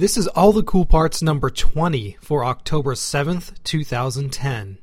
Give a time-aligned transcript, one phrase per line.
[0.00, 4.78] This is All the Cool Parts number 20 for October 7th, 2010.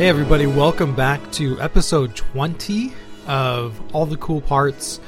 [0.00, 2.90] Hey, everybody, welcome back to episode 20
[3.26, 4.98] of All the Cool Parts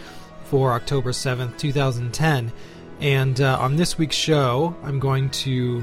[0.45, 2.53] for October 7th, 2010.
[3.01, 5.83] And uh, on this week's show, I'm going to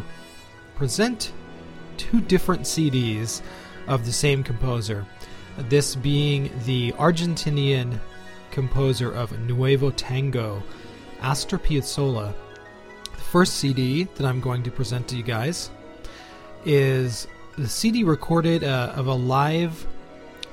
[0.76, 1.34] present
[1.98, 3.42] two different CDs
[3.88, 5.08] of the same composer.
[5.58, 8.00] This being the Argentinian
[8.52, 10.62] composer of Nuevo Tango,
[11.22, 12.32] Astor Piazzolla.
[13.06, 15.72] The first CD that I'm going to present to you guys
[16.64, 17.26] is
[17.60, 19.86] the CD recorded uh, of a live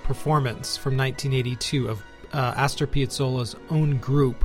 [0.02, 4.44] performance from 1982 of uh, Astor Piazzolla's own group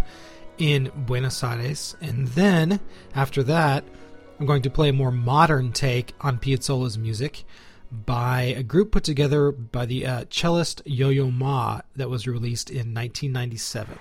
[0.60, 1.96] in Buenos Aires.
[2.02, 2.80] And then,
[3.16, 3.84] after that,
[4.40, 7.46] I'm going to play a more modern take on Piazzolla's music
[7.92, 12.94] by a group put together by the uh, cellist Yo-Yo Ma that was released in
[12.94, 13.98] 1997.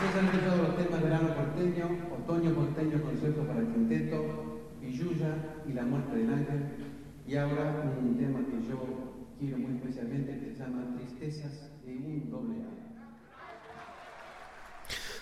[0.00, 5.36] Después han los temas Verano porteño, Otoño porteño, Concierto para el Quinteto, Villuya
[5.68, 6.70] y La Muerte del Ángel.
[7.26, 8.78] Y ahora un tema que yo
[9.38, 12.70] quiero muy especialmente que se llama Tristezas de un doble A.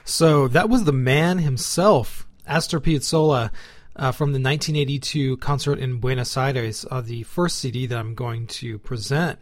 [0.05, 3.51] So that was the man himself, Astor Piazzolla,
[3.97, 8.47] uh, from the 1982 concert in Buenos Aires, uh, the first CD that I'm going
[8.47, 9.41] to present.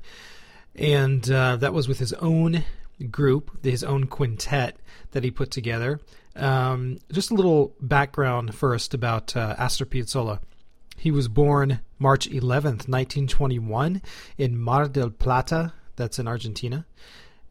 [0.75, 2.65] And uh, that was with his own
[3.11, 4.77] group, his own quintet
[5.13, 6.01] that he put together.
[6.35, 10.41] Um, just a little background first about uh, Astor Piazzolla.
[10.97, 14.03] He was born March 11th, 1921,
[14.39, 16.87] in Mar del Plata, that's in Argentina.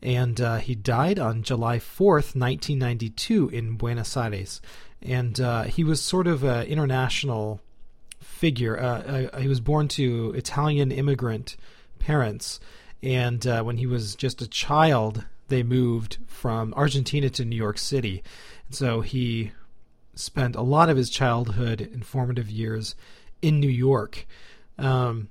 [0.02, 4.62] And uh, he died on July 4th, 1992, in Buenos Aires.
[5.02, 7.62] And uh, he was sort of an international
[8.22, 8.80] figure.
[8.80, 11.58] Uh, uh, he was born to Italian immigrant
[12.00, 12.60] parents.
[13.02, 17.78] And uh, when he was just a child, they moved from Argentina to New York
[17.78, 18.24] City.
[18.68, 19.52] And so he
[20.16, 22.96] spent a lot of his childhood and formative years
[23.42, 24.26] in New York.
[24.78, 25.30] Um,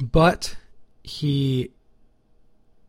[0.00, 0.56] but
[1.02, 1.70] he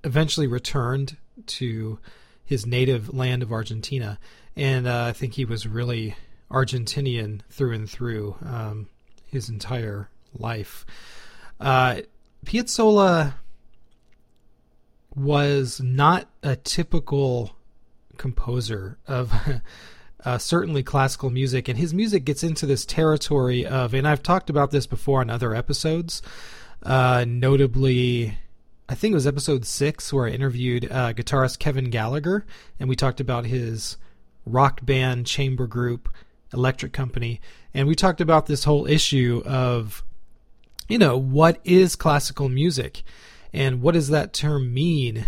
[0.04, 1.18] eventually returned
[1.48, 2.00] to
[2.44, 4.20] his native land of Argentina.
[4.56, 6.16] And uh, I think he was really
[6.50, 8.88] Argentinian through and through um,
[9.26, 10.86] his entire life.
[11.60, 12.02] Uh,
[12.46, 13.34] Piazzolla
[15.16, 17.56] was not a typical
[18.18, 19.34] composer of
[20.26, 24.50] uh, certainly classical music, and his music gets into this territory of, and I've talked
[24.50, 26.22] about this before on other episodes,
[26.84, 28.38] uh, notably.
[28.88, 32.46] I think it was episode six where I interviewed uh, guitarist Kevin Gallagher,
[32.80, 33.98] and we talked about his
[34.46, 36.08] rock band, chamber group,
[36.54, 37.42] electric company,
[37.74, 40.04] and we talked about this whole issue of,
[40.88, 43.04] you know, what is classical music?
[43.56, 45.26] And what does that term mean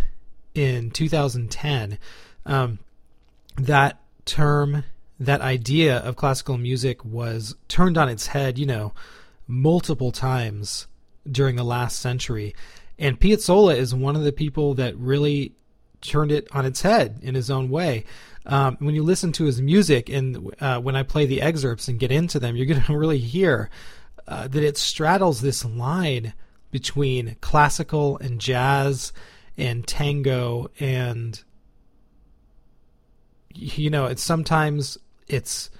[0.54, 1.98] in 2010?
[2.46, 2.80] Um,
[3.56, 4.84] that term,
[5.18, 8.94] that idea of classical music was turned on its head, you know,
[9.48, 10.88] multiple times
[11.32, 12.54] during the last century.
[13.00, 15.54] And Piazzolla is one of the people that really
[16.02, 18.04] turned it on its head in his own way.
[18.46, 21.98] Um, when you listen to his music and uh, when I play the excerpts and
[21.98, 23.70] get into them, you're going to really hear
[24.28, 26.34] uh, that it straddles this line
[26.78, 29.12] between classical and jazz
[29.58, 31.44] and tango and
[33.56, 35.72] you know it's sometimes it's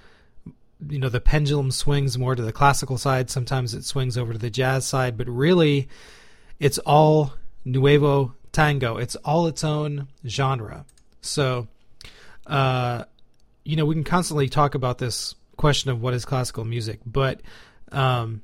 [0.88, 4.38] you know the pendulum swings more to the classical side sometimes it swings over to
[4.38, 5.88] the jazz side but really
[6.58, 8.96] it's all nuevo tango.
[8.96, 10.84] It's all its own genre.
[11.20, 11.68] So
[12.46, 13.04] uh
[13.64, 17.42] you know we can constantly talk about this question of what is classical music but
[17.92, 18.40] um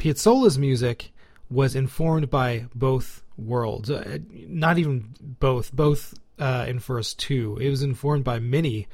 [0.00, 1.12] Piazzolla's music
[1.50, 3.90] was informed by both worlds.
[3.90, 7.58] Uh, not even both, both uh, infers two.
[7.60, 8.88] It was informed by many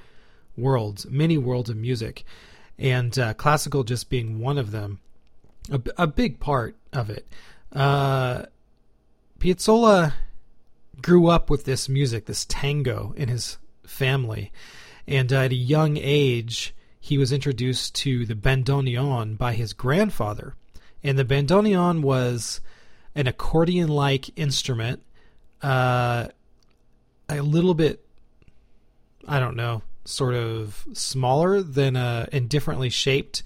[0.57, 2.25] worlds, many worlds of music,
[2.77, 4.99] and uh, classical just being one of them.
[5.71, 7.29] A, a big part of it.
[7.73, 8.47] Uh,
[9.39, 10.15] Piazzolla
[11.01, 14.51] grew up with this music, this tango, in his family,
[15.07, 20.57] and at a young age, he was introduced to the bandoneon by his grandfather
[21.03, 22.61] and the bandoneon was
[23.15, 25.03] an accordion like instrument
[25.63, 26.29] uh,
[27.29, 28.05] a little bit,
[29.27, 33.43] I don't know, sort of smaller than a and differently shaped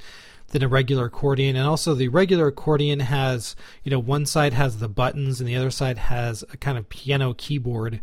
[0.48, 1.56] than a regular accordion.
[1.56, 5.56] And also, the regular accordion has, you know, one side has the buttons and the
[5.56, 8.00] other side has a kind of piano keyboard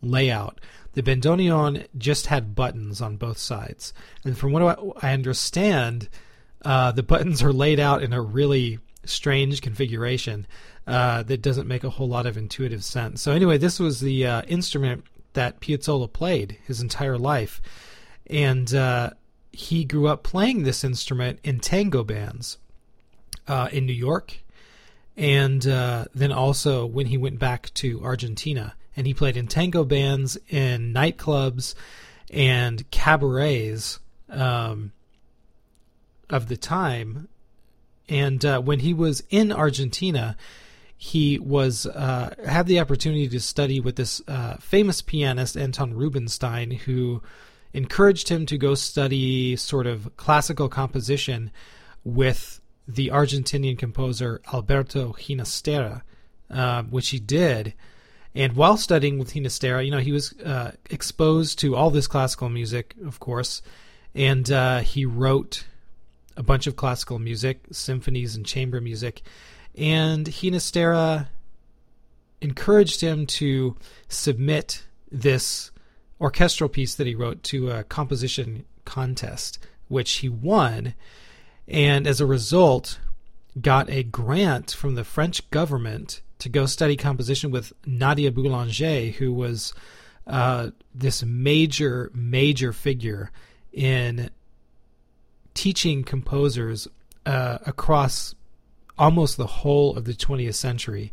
[0.00, 0.60] layout.
[0.92, 3.92] The bandoneon just had buttons on both sides.
[4.24, 6.08] And from what I understand,
[6.64, 10.46] uh, the buttons are laid out in a really strange configuration
[10.86, 13.22] uh, that doesn't make a whole lot of intuitive sense.
[13.22, 17.60] So, anyway, this was the uh, instrument that Piazzolla played his entire life.
[18.28, 19.10] And uh,
[19.52, 22.58] he grew up playing this instrument in tango bands
[23.46, 24.38] uh, in New York,
[25.16, 28.74] and then also when he went back to Argentina.
[28.96, 31.74] And he played in tango bands in nightclubs
[32.30, 33.98] and cabarets
[34.30, 34.92] um,
[36.30, 37.28] of the time.
[38.08, 40.36] And uh, when he was in Argentina,
[40.96, 46.70] he was uh, had the opportunity to study with this uh, famous pianist Anton Rubinstein,
[46.70, 47.22] who
[47.72, 51.50] encouraged him to go study sort of classical composition
[52.04, 56.02] with the Argentinian composer Alberto Ginastera,
[56.50, 57.74] uh, which he did.
[58.34, 62.48] And while studying with Ginastera, you know, he was uh, exposed to all this classical
[62.48, 63.62] music, of course,
[64.14, 65.66] and uh, he wrote
[66.36, 69.22] a bunch of classical music, symphonies and chamber music.
[69.76, 71.28] And Ginastera
[72.40, 73.76] encouraged him to
[74.08, 75.70] submit this
[76.20, 79.58] orchestral piece that he wrote to a composition contest,
[79.88, 80.94] which he won,
[81.66, 82.98] and as a result,
[83.60, 89.32] got a grant from the French government to go study composition with Nadia Boulanger, who
[89.32, 89.72] was
[90.26, 93.30] uh, this major, major figure
[93.72, 94.30] in
[95.54, 96.88] teaching composers
[97.26, 98.34] uh, across
[98.98, 101.12] almost the whole of the 20th century.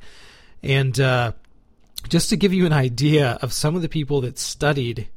[0.61, 1.33] And uh,
[2.09, 5.07] just to give you an idea of some of the people that studied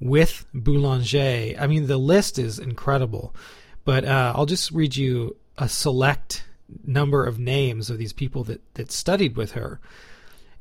[0.00, 3.34] with Boulanger, I mean, the list is incredible.
[3.84, 6.44] But uh, I'll just read you a select
[6.84, 9.80] number of names of these people that, that studied with her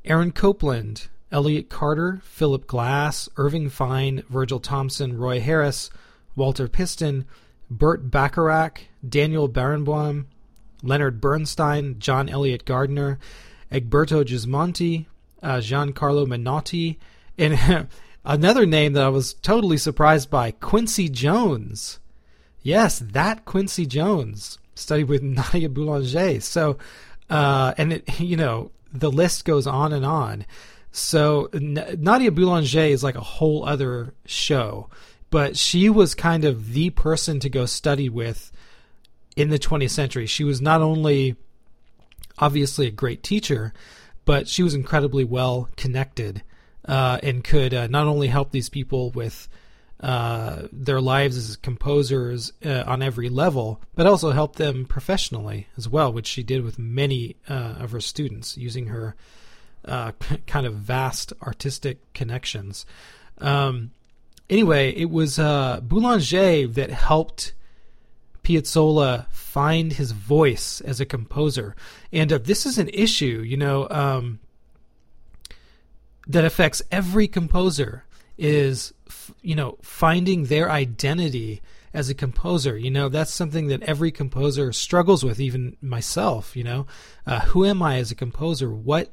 [0.05, 5.89] Aaron Copland, Elliott Carter, Philip Glass, Irving Fine, Virgil Thomson, Roy Harris,
[6.35, 7.25] Walter Piston,
[7.69, 10.25] Burt Bacharach, Daniel Barenboim,
[10.83, 13.19] Leonard Bernstein, John Eliot Gardiner,
[13.71, 15.05] Egberto Gismonti,
[15.43, 16.97] uh, Giancarlo Menotti,
[17.37, 17.87] and
[18.25, 21.99] another name that I was totally surprised by, Quincy Jones.
[22.61, 26.41] Yes, that Quincy Jones studied with Nadia Boulanger.
[26.41, 26.77] So,
[27.29, 30.45] uh, and it, you know, the list goes on and on.
[30.91, 34.89] So N- Nadia Boulanger is like a whole other show,
[35.29, 38.51] but she was kind of the person to go study with
[39.35, 40.25] in the 20th century.
[40.25, 41.35] She was not only
[42.37, 43.73] obviously a great teacher,
[44.25, 46.43] but she was incredibly well connected
[46.85, 49.47] uh, and could uh, not only help these people with
[49.99, 55.89] uh, their lives as composers uh, on every level, but also help them professionally as
[55.89, 59.15] well, which she did with many uh, of her students using her
[59.85, 60.11] uh,
[60.47, 62.85] kind of vast artistic connections.
[63.39, 63.91] Um,
[64.49, 67.53] anyway, it was uh, Boulanger that helped
[68.43, 71.75] Piazzolla find his voice as a composer.
[72.13, 74.39] And uh, this is an issue, you know, um,
[76.27, 78.05] that affects every composer
[78.37, 81.61] is, f- you know, finding their identity
[81.93, 82.77] as a composer.
[82.77, 86.85] You know, that's something that every composer struggles with, even myself, you know.
[87.25, 88.69] Uh, who am I as a composer?
[88.69, 89.11] What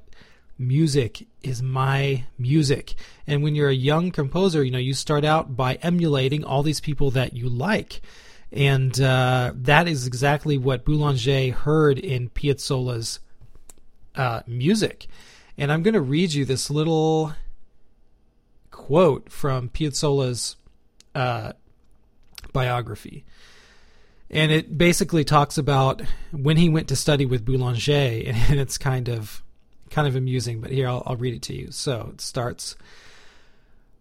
[0.58, 2.94] music is my music?
[3.26, 6.80] And when you're a young composer, you know, you start out by emulating all these
[6.80, 8.00] people that you like
[8.54, 13.18] and uh, that is exactly what Boulanger heard in Piazzolla's
[14.14, 15.08] uh, music.
[15.58, 17.34] And I'm going to read you this little
[18.70, 20.54] quote from Piazzolla's
[21.16, 21.52] uh,
[22.52, 23.24] biography.
[24.30, 29.08] And it basically talks about when he went to study with Boulanger, and it's kind
[29.08, 29.42] of
[29.94, 31.70] kind of amusing, but here I'll, I'll read it to you.
[31.70, 32.76] So it starts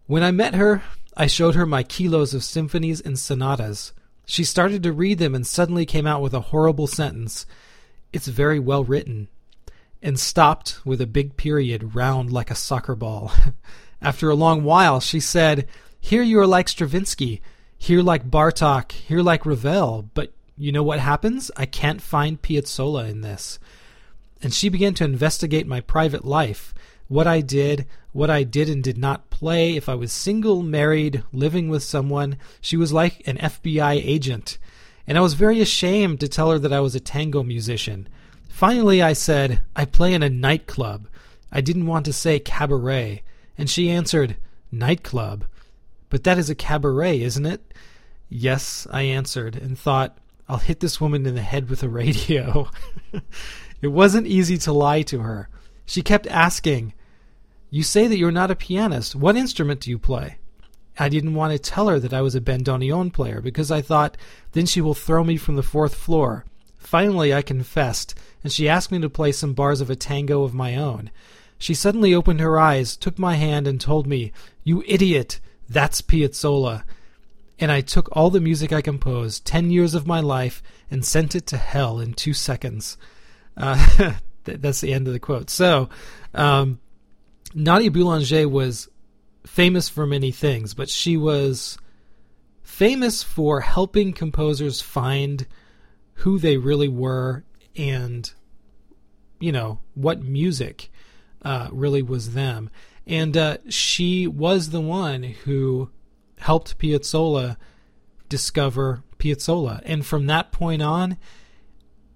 [0.06, 0.82] When I met her,
[1.16, 3.92] I showed her my kilos of symphonies and sonatas
[4.26, 7.46] she started to read them and suddenly came out with a horrible sentence.
[8.12, 9.28] It's very well written.
[10.02, 13.32] And stopped with a big period round like a soccer ball.
[14.02, 15.66] After a long while, she said,
[15.98, 17.40] Here you are like Stravinsky,
[17.78, 21.50] here like Bartok, here like Ravel, but you know what happens?
[21.56, 23.58] I can't find Piazzolla in this.
[24.42, 26.74] And she began to investigate my private life,
[27.08, 31.24] what I did, what I did and did not play, if I was single, married,
[31.32, 32.36] living with someone.
[32.60, 34.58] She was like an FBI agent.
[35.06, 38.08] And I was very ashamed to tell her that I was a tango musician.
[38.48, 41.08] Finally, I said, I play in a nightclub.
[41.50, 43.22] I didn't want to say cabaret,
[43.58, 44.36] and she answered,
[44.70, 45.44] nightclub.
[46.08, 47.74] But that is a cabaret, isn't it?
[48.28, 52.70] Yes, I answered, and thought, I'll hit this woman in the head with a radio.
[53.84, 55.48] it wasn't easy to lie to her.
[55.86, 56.94] She kept asking,
[57.70, 59.14] You say that you're not a pianist.
[59.14, 60.38] What instrument do you play?
[60.98, 64.16] I didn't want to tell her that I was a bandoneon player because I thought,
[64.52, 66.44] then she will throw me from the fourth floor.
[66.78, 70.54] Finally, I confessed, and she asked me to play some bars of a tango of
[70.54, 71.10] my own.
[71.58, 75.40] She suddenly opened her eyes, took my hand, and told me, You idiot!
[75.68, 76.84] That's Piazzolla
[77.58, 81.34] and I took all the music I composed, 10 years of my life, and sent
[81.34, 82.96] it to hell in two seconds.
[83.56, 85.50] Uh, that's the end of the quote.
[85.50, 85.88] So,
[86.34, 86.80] um,
[87.54, 88.88] Nadia Boulanger was
[89.46, 91.78] famous for many things, but she was
[92.62, 95.46] famous for helping composers find
[96.14, 97.44] who they really were
[97.76, 98.32] and,
[99.38, 100.90] you know, what music
[101.42, 102.70] uh, really was them.
[103.06, 105.90] And uh, she was the one who
[106.38, 107.56] helped Piazzolla
[108.28, 109.82] discover Piazzolla.
[109.84, 111.18] And from that point on,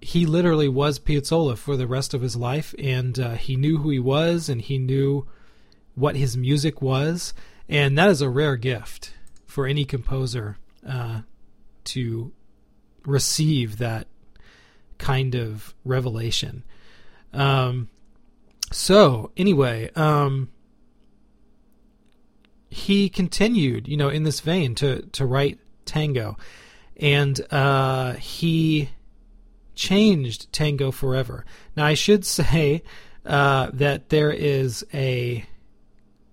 [0.01, 3.89] he literally was Piazzolla for the rest of his life, and uh, he knew who
[3.89, 5.27] he was, and he knew
[5.95, 7.33] what his music was,
[7.67, 9.13] and that is a rare gift
[9.45, 11.21] for any composer uh,
[11.83, 12.31] to
[13.05, 14.07] receive that
[14.97, 16.63] kind of revelation.
[17.33, 17.89] Um,
[18.71, 20.49] so anyway, um,
[22.69, 26.37] he continued, you know, in this vein to to write tango,
[26.97, 28.89] and uh, he
[29.79, 31.45] changed tango forever.
[31.75, 32.83] Now, I should say
[33.25, 35.45] uh, that there is a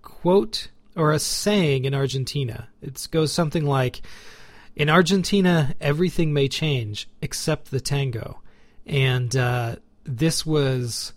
[0.01, 2.67] quote or a saying in Argentina.
[2.81, 4.01] It goes something like,
[4.75, 8.41] "In Argentina, everything may change except the tango,"
[8.85, 11.13] and uh, this was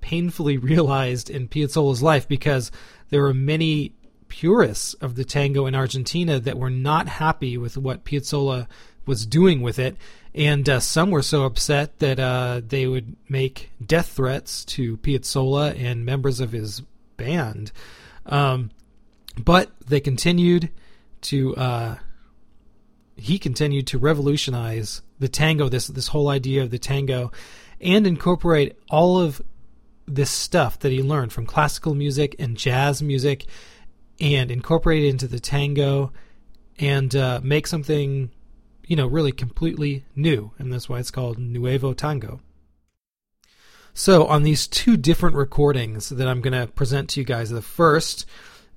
[0.00, 2.70] painfully realized in Piazzolla's life because
[3.10, 3.92] there were many
[4.28, 8.68] purists of the tango in Argentina that were not happy with what Piazzolla
[9.06, 9.96] was doing with it,
[10.36, 15.74] and uh, some were so upset that uh, they would make death threats to Piazzolla
[15.80, 16.82] and members of his
[17.16, 17.72] band.
[18.26, 18.70] Um,
[19.36, 20.70] but they continued
[21.22, 21.56] to.
[21.56, 21.96] Uh,
[23.16, 25.68] he continued to revolutionize the tango.
[25.68, 27.32] This this whole idea of the tango,
[27.80, 29.40] and incorporate all of
[30.06, 33.46] this stuff that he learned from classical music and jazz music
[34.20, 36.12] and incorporate it into the tango
[36.78, 38.30] and uh, make something,
[38.86, 40.52] you know, really completely new.
[40.58, 42.40] And that's why it's called Nuevo Tango.
[43.94, 47.62] So, on these two different recordings that I'm going to present to you guys, the
[47.62, 48.26] first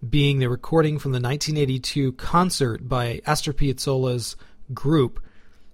[0.08, 4.38] being the recording from the 1982 concert by Astor Piazzolla's
[4.74, 5.22] group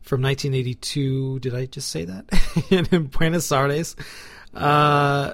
[0.01, 1.39] from 1982.
[1.39, 2.25] Did I just say that?
[2.91, 3.95] in Buenos Aires.
[4.53, 5.33] Uh,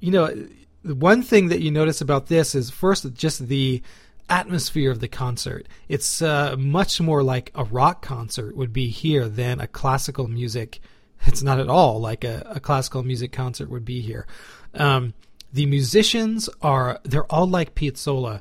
[0.00, 0.46] you know,
[0.84, 3.82] the one thing that you notice about this is first just the
[4.28, 5.66] atmosphere of the concert.
[5.88, 10.80] It's uh, much more like a rock concert would be here than a classical music.
[11.26, 14.26] It's not at all like a, a classical music concert would be here.
[14.74, 15.14] Um,
[15.52, 18.40] the musicians are they're all like Piazzolla.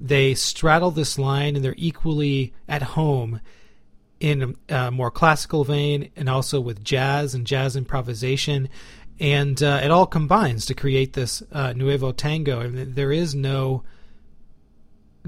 [0.00, 3.40] They straddle this line and they're equally at home
[4.18, 8.68] in a more classical vein and also with jazz and jazz improvisation
[9.22, 12.68] and uh, it all combines to create this uh, nuevo tango.
[12.68, 13.84] Mean, there is no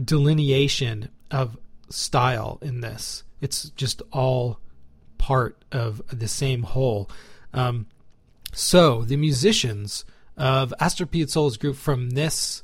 [0.03, 1.57] delineation of
[1.89, 4.59] style in this; it's just all
[5.19, 7.11] part of the same whole.
[7.53, 7.87] Um,
[8.53, 10.05] so the musicians
[10.37, 12.63] of Astor Piazzolla's group from this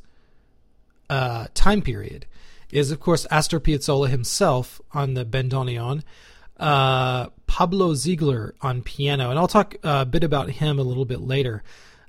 [1.08, 2.26] uh, time period
[2.70, 6.02] is, of course, Astor Piazzolla himself on the bandoneon,
[6.58, 11.20] uh, Pablo Ziegler on piano, and I'll talk a bit about him a little bit
[11.20, 11.62] later.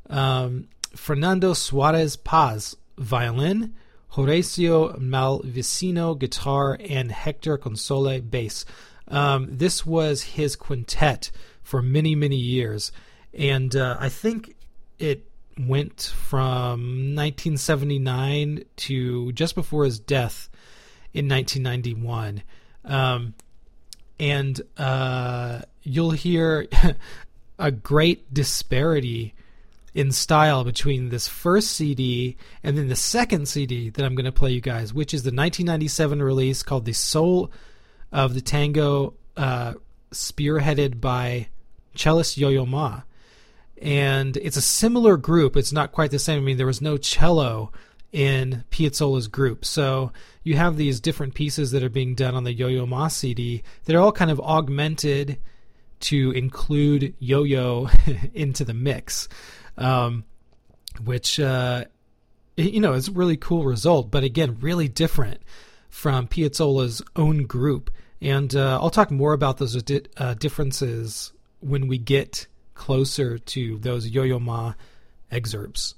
[0.09, 3.73] Um, Fernando Suarez Paz, violin,
[4.13, 8.65] Horacio Malvicino, guitar, and Hector Console, bass.
[9.07, 11.31] Um, this was his quintet
[11.63, 12.91] for many, many years,
[13.33, 14.55] and uh, I think
[14.99, 15.25] it
[15.57, 20.49] went from 1979 to just before his death
[21.13, 22.43] in 1991.
[22.85, 23.33] Um,
[24.19, 26.67] and uh, you'll hear
[27.59, 29.33] a great disparity
[29.93, 34.31] in style between this first CD and then the second CD that I'm going to
[34.31, 37.51] play you guys, which is the 1997 release called "The Soul
[38.11, 39.73] of the Tango," uh,
[40.11, 41.47] spearheaded by
[41.95, 43.01] cellist Yo-Yo Ma.
[43.81, 45.57] And it's a similar group.
[45.57, 46.39] It's not quite the same.
[46.39, 47.71] I mean, there was no cello
[48.11, 49.65] in Piazzolla's group.
[49.65, 50.11] So
[50.43, 53.95] you have these different pieces that are being done on the Yo-Yo Ma CD that
[53.95, 55.37] are all kind of augmented
[56.01, 57.89] to include Yo-Yo
[58.33, 59.27] into the mix.
[59.77, 60.25] Um,
[61.03, 61.85] which uh,
[62.57, 65.41] you know is a really cool result, but again, really different
[65.89, 67.91] from Piazzolla's own group.
[68.21, 73.77] And uh, I'll talk more about those di- uh, differences when we get closer to
[73.79, 74.73] those Yo-Yo Ma
[75.31, 75.95] excerpts.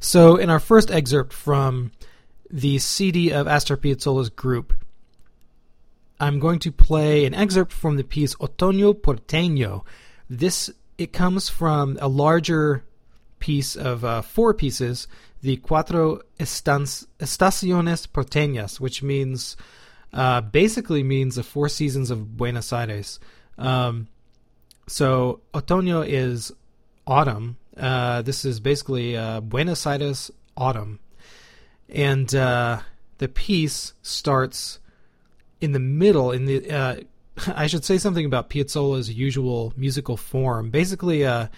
[0.00, 1.92] So, in our first excerpt from
[2.50, 4.72] the CD of Astor Piazzolla's group,
[6.20, 9.84] I'm going to play an excerpt from the piece Otoño Porteño.
[10.30, 12.84] This it comes from a larger
[13.38, 15.06] piece of uh, four pieces,
[15.40, 17.08] the Cuatro Estaciones
[18.08, 19.56] Porteñas, which means
[20.12, 23.20] uh, basically means the four seasons of Buenos Aires.
[23.56, 24.08] Um,
[24.88, 26.52] so Otoño is
[27.06, 27.56] autumn.
[27.76, 30.98] Uh, this is basically uh, Buenos Aires autumn,
[31.88, 32.80] and uh,
[33.18, 34.80] the piece starts
[35.60, 36.32] in the middle.
[36.32, 36.96] In the uh,
[37.54, 40.70] I should say something about Piazzolla's usual musical form.
[40.70, 41.48] Basically, uh,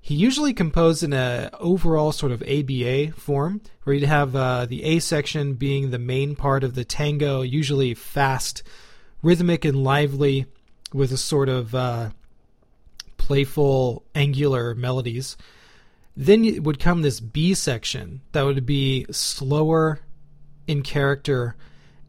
[0.00, 4.84] he usually composed in a overall sort of ABA form, where you'd have uh, the
[4.84, 8.62] A section being the main part of the tango, usually fast,
[9.22, 10.46] rhythmic, and lively,
[10.92, 12.10] with a sort of uh,
[13.16, 15.36] playful, angular melodies.
[16.16, 20.00] Then it would come this B section that would be slower
[20.66, 21.56] in character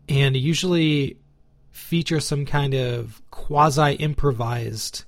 [0.08, 1.18] and usually
[1.76, 5.04] feature some kind of quasi improvised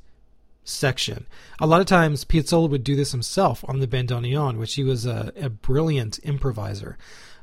[0.64, 1.26] section.
[1.60, 5.06] A lot of times, Piazzolla would do this himself on the bandoneon, which he was
[5.06, 6.98] a, a brilliant improviser.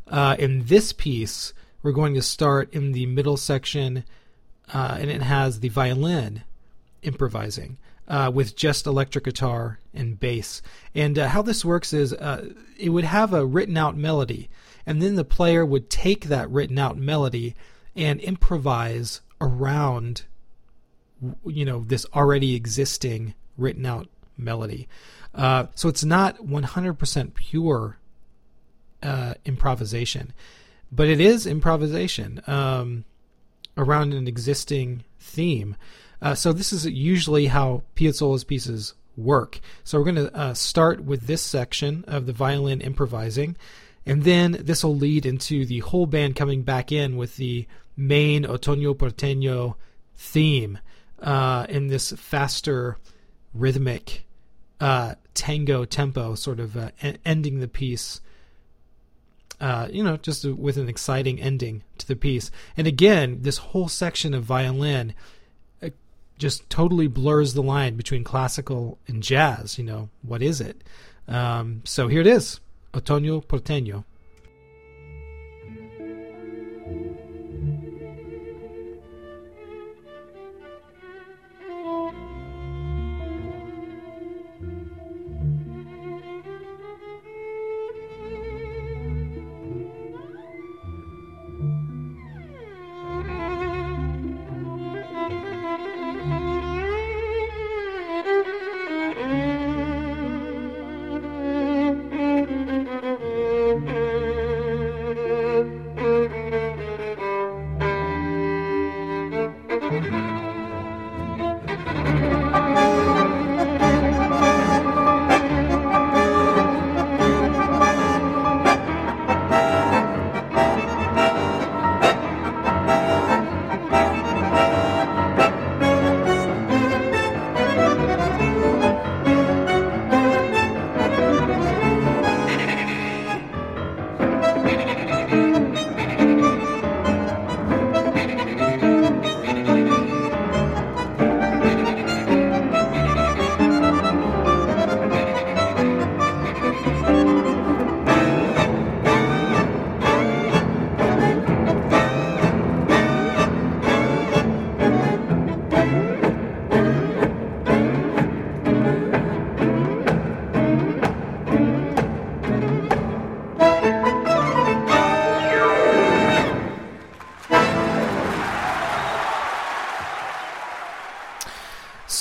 [0.07, 4.05] Uh, in this piece, we're going to start in the middle section,
[4.73, 6.43] uh, and it has the violin
[7.03, 10.61] improvising uh, with just electric guitar and bass.
[10.95, 14.51] And uh, how this works is uh, it would have a written out melody,
[14.85, 17.55] and then the player would take that written out melody
[17.97, 20.25] and improvise around
[21.47, 24.89] you know this already existing written out melody.
[25.35, 27.99] Uh, so it's not 100% pure
[29.03, 30.33] uh, improvisation,
[30.93, 33.05] but it is improvisation um,
[33.77, 35.77] around an existing theme.
[36.23, 39.61] Uh, so this is usually how Piazzolla's pieces work.
[39.83, 43.57] So we're going to uh, start with this section of the violin improvising,
[44.07, 48.45] and then this will lead into the whole band coming back in with the main
[48.45, 49.77] Otoño Porteño
[50.17, 50.79] theme
[51.23, 52.99] uh, in this faster,
[53.55, 54.27] rhythmic
[54.81, 56.91] uh, tango tempo, sort of uh,
[57.25, 58.21] ending the piece.
[59.61, 62.51] Uh, you know, just with an exciting ending to the piece.
[62.77, 65.15] And again, this whole section of violin
[65.83, 65.91] uh,
[66.37, 69.79] just totally blurs the line between classical and jazz.
[69.79, 70.83] You know, what is it?
[71.29, 72.61] Um, so here it is
[72.97, 74.05] Otoño Porteño.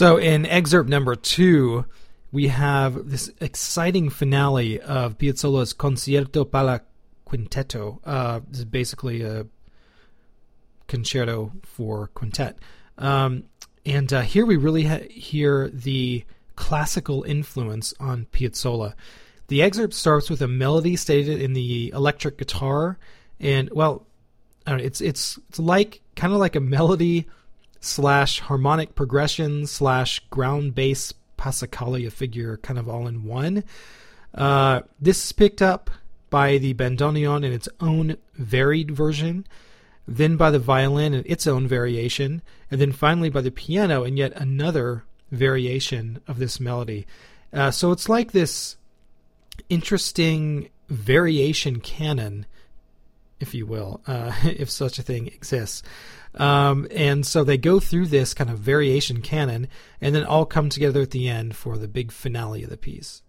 [0.04, 1.86] So, in excerpt number two,
[2.30, 6.82] we have this exciting finale of Piazzolla's Concierto para
[7.26, 8.00] Quinteto.
[8.04, 9.46] Uh, this is basically a
[10.90, 12.58] concerto for quintet.
[12.98, 13.46] Um,
[13.86, 16.26] and uh, here we really ha- hear the
[16.58, 18.96] classical influence on Piazzolla.
[19.48, 22.98] The excerpt starts with a melody stated in the electric guitar,
[23.40, 24.06] and well,
[24.68, 27.26] know, it's it's it's like kind of like a melody
[27.84, 33.64] slash harmonic progression slash ground bass passacaglia figure kind of all in one.
[34.34, 35.92] Uh, this is picked up
[36.30, 39.46] by the bandoneon in its own varied version,
[40.08, 42.42] then by the violin in its own variation,
[42.72, 47.06] and then finally by the piano in yet another variation of this melody.
[47.52, 48.78] Uh, so it's like this
[49.70, 52.46] interesting variation canon,
[53.40, 55.84] if you will, uh, if such a thing exists.
[56.36, 59.68] Um, and so they go through this kind of variation canon
[60.02, 63.22] and then all come together at the end for the big finale of the piece.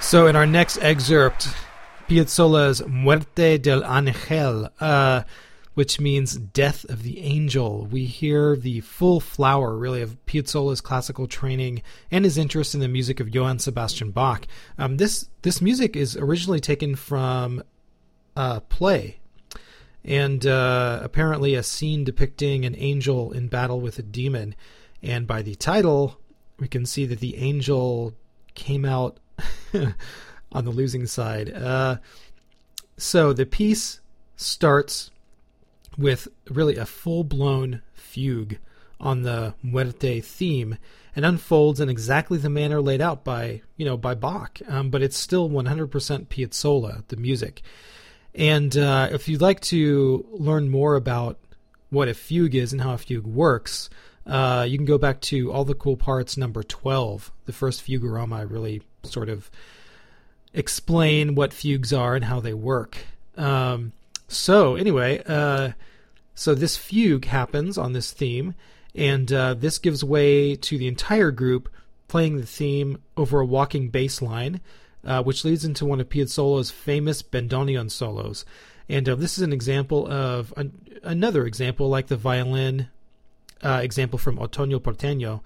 [0.00, 1.48] So, in our next excerpt,
[2.08, 5.24] Piazzolla's Muerte del Ángel, uh,
[5.74, 11.26] which means death of the angel, we hear the full flower, really, of Piazzolla's classical
[11.26, 14.46] training and his interest in the music of Johann Sebastian Bach.
[14.78, 17.62] Um, this this music is originally taken from
[18.34, 19.18] a play,
[20.04, 24.54] and uh, apparently a scene depicting an angel in battle with a demon.
[25.02, 26.18] And by the title,
[26.58, 28.14] we can see that the angel
[28.54, 29.18] came out
[30.52, 31.52] on the losing side.
[31.52, 31.96] Uh,
[32.96, 34.00] so the piece
[34.36, 35.10] starts
[35.96, 38.58] with really a full blown fugue
[39.00, 40.76] on the Muerte theme
[41.14, 45.02] and unfolds in exactly the manner laid out by you know by Bach, um, but
[45.02, 45.88] it's still 100%
[46.26, 47.62] Piazzolla, the music.
[48.34, 51.38] And uh, if you'd like to learn more about
[51.90, 53.90] what a fugue is and how a fugue works,
[54.28, 58.36] uh, you can go back to all the cool parts number 12, the first Fugarama
[58.36, 59.50] I really sort of
[60.52, 62.98] explain what fugues are and how they work.
[63.36, 63.92] Um,
[64.28, 65.70] so anyway, uh,
[66.34, 68.54] so this fugue happens on this theme,
[68.94, 71.70] and uh, this gives way to the entire group
[72.06, 74.60] playing the theme over a walking bass line,
[75.04, 78.44] uh, which leads into one of Piazzolla's famous bandoneon solos.
[78.90, 82.88] And uh, this is an example of an, another example, like the violin
[83.64, 85.40] uh, example from Otoño Porteño,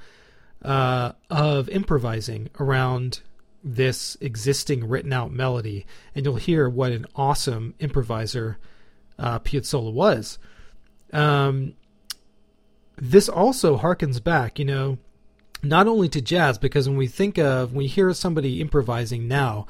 [0.64, 3.20] uh, of improvising around
[3.64, 8.58] this existing written out melody, and you'll hear what an awesome improviser
[9.18, 10.38] uh, Piazzolla was.
[11.12, 11.74] Um,
[12.96, 14.98] this also harkens back, you know,
[15.62, 19.66] not only to jazz, because when we think of, when we hear somebody improvising now,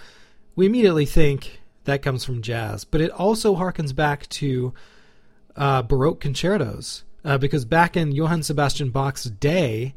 [0.57, 4.73] we immediately think that comes from jazz, but it also harkens back to
[5.57, 9.95] uh, Baroque concertos, uh, because back in Johann Sebastian Bach's day,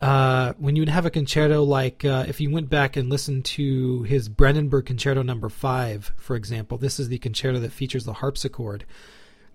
[0.00, 4.02] uh, when you'd have a concerto like uh, if you went back and listened to
[4.04, 8.84] his Brandenburg Concerto Number Five, for example, this is the concerto that features the harpsichord.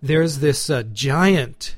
[0.01, 1.75] There's this uh, giant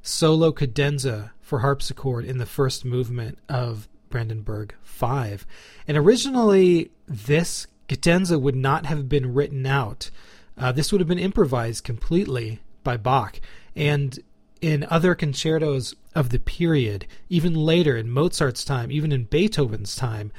[0.00, 5.44] solo cadenza for harpsichord in the first movement of Brandenburg Five,
[5.88, 10.10] and originally this cadenza would not have been written out.
[10.56, 13.40] Uh, this would have been improvised completely by Bach,
[13.78, 14.18] and
[14.60, 20.32] in other concertos of the period, even later in Mozart's time, even in Beethoven's time,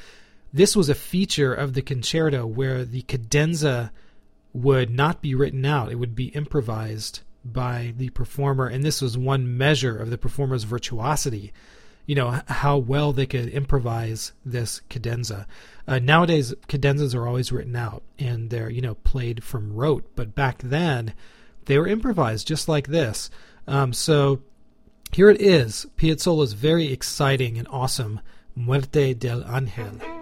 [0.52, 3.91] this was a feature of the concerto where the cadenza
[4.52, 9.17] would not be written out, it would be improvised by the performer, and this was
[9.17, 11.54] one measure of the performer's virtuosity.
[12.06, 15.45] you know how well they could improvise this cadenza.
[15.88, 20.36] Uh, nowadays, cadenzas are always written out and they're you know played from rote, but
[20.36, 21.13] back then
[21.69, 23.29] they were improvised just like this.
[23.67, 24.41] Um, so
[25.12, 28.21] here it is, Piazzolla's very exciting and awesome
[28.55, 30.18] Muerte del Ángel.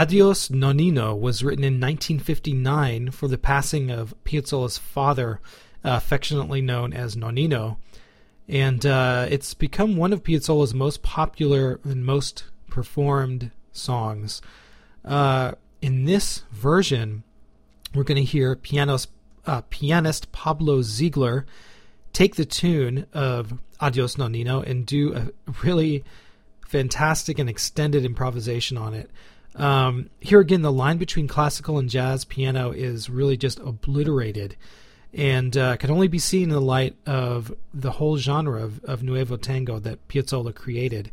[0.00, 5.42] Adios Nonino was written in 1959 for the passing of Piazzolla's father,
[5.84, 7.76] uh, affectionately known as Nonino,
[8.48, 14.40] And uh, it's become one of Piazzolla's most popular and most performed songs.
[15.04, 17.22] Uh, in this version,
[17.94, 19.06] we're going to hear pianos,
[19.44, 21.44] uh, pianist Pablo Ziegler
[22.14, 25.28] take the tune of Adios Nonino and do a
[25.62, 26.04] really
[26.66, 29.10] fantastic and extended improvisation on it.
[29.56, 34.56] Um, here again, the line between classical and jazz piano is really just obliterated
[35.12, 39.02] and uh, can only be seen in the light of the whole genre of, of
[39.02, 41.10] Nuevo Tango that Piazzolla created.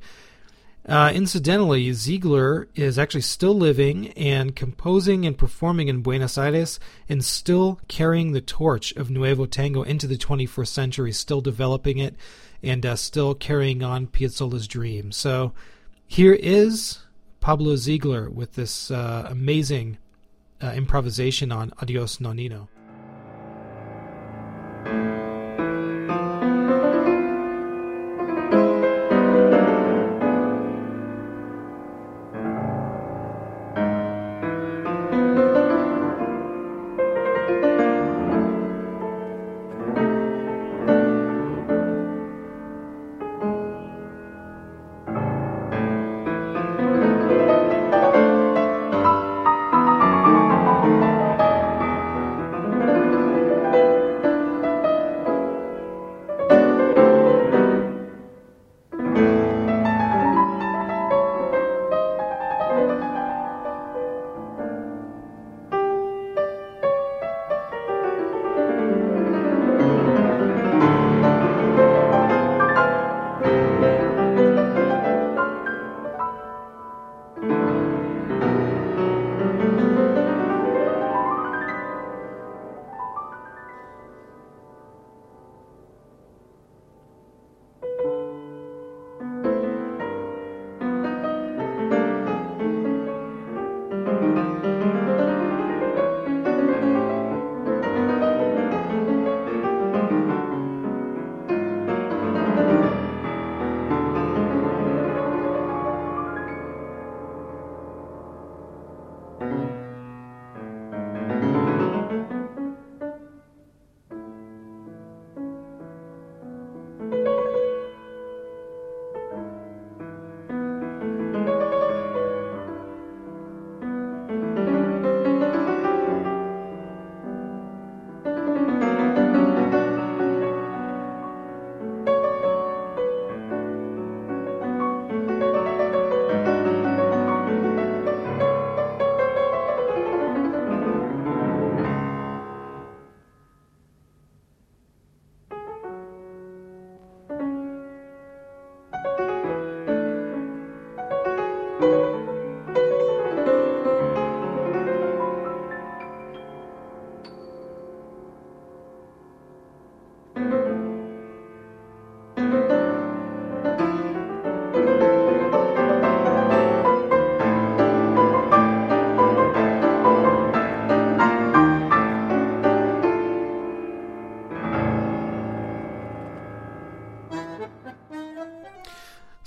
[0.87, 7.25] Uh, incidentally, Ziegler is actually still living and composing and performing in Buenos Aires and
[7.25, 12.15] still carrying the torch of Nuevo Tango into the 21st century, still developing it
[12.63, 15.11] and uh, still carrying on Piazzolla's dream.
[15.11, 15.51] So
[16.05, 16.99] here is
[17.47, 19.97] Pablo Ziegler with this uh, amazing
[20.61, 22.67] uh, improvisation on Adios Nonino.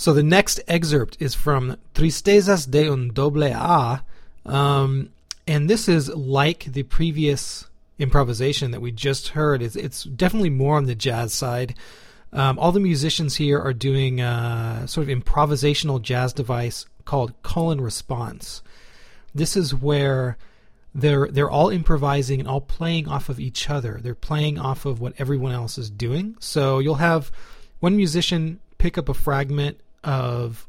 [0.01, 4.03] So the next excerpt is from Tristezas de un doble A,
[4.47, 5.11] um,
[5.47, 7.67] and this is like the previous
[7.99, 9.61] improvisation that we just heard.
[9.61, 11.75] It's, it's definitely more on the jazz side.
[12.33, 17.71] Um, all the musicians here are doing a sort of improvisational jazz device called call
[17.71, 18.63] and response.
[19.35, 20.39] This is where
[20.95, 24.01] they're they're all improvising and all playing off of each other.
[24.03, 26.37] They're playing off of what everyone else is doing.
[26.41, 27.31] So you'll have
[27.81, 30.67] one musician pick up a fragment of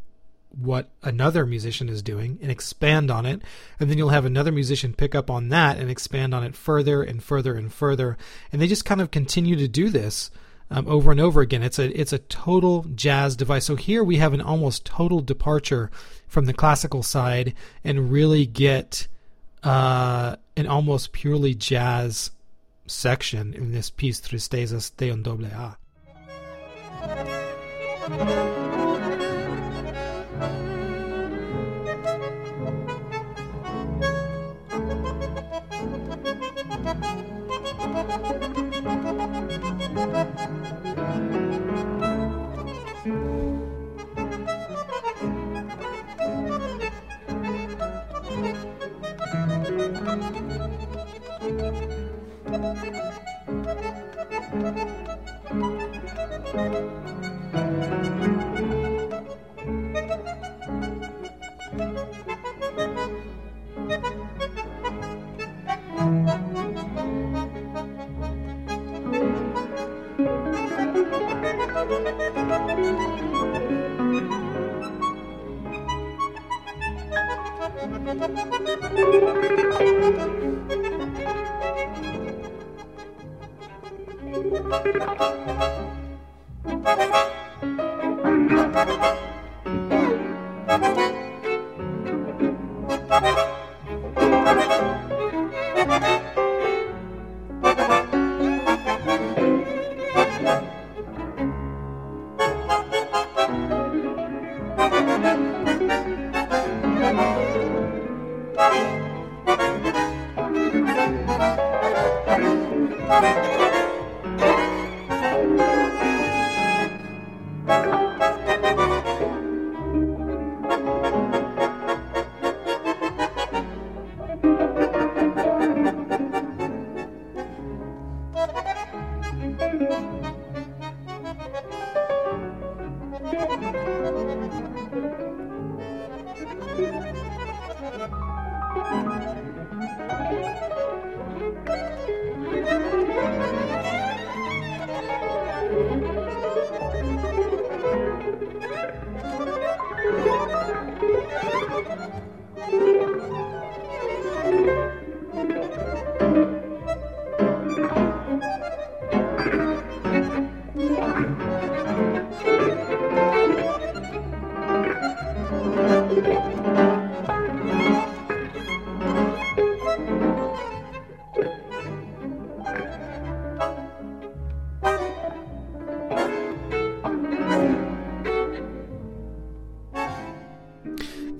[0.50, 3.42] what another musician is doing and expand on it.
[3.80, 7.02] And then you'll have another musician pick up on that and expand on it further
[7.02, 8.18] and further and further.
[8.52, 10.30] And they just kind of continue to do this
[10.70, 11.64] um, over and over again.
[11.64, 13.66] It's a it's a total jazz device.
[13.66, 15.92] So here we have an almost total departure
[16.28, 19.08] from the classical side and really get
[19.64, 22.32] uh, an almost purely jazz
[22.88, 25.78] section in this piece Tristezas de un doble A.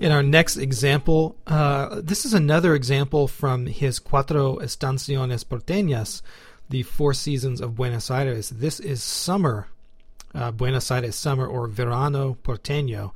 [0.02, 6.22] In our next example, uh, this is another example from his Cuatro Estaciones Porteñas,
[6.68, 8.50] the Four Seasons of Buenos Aires.
[8.50, 9.68] This is summer,
[10.34, 13.12] uh, Buenos Aires summer, or Verano Porteño.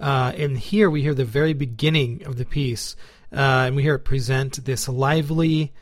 [0.00, 2.94] Uh, and here we hear the very beginning of the piece,
[3.32, 5.72] uh, and we hear it present this lively,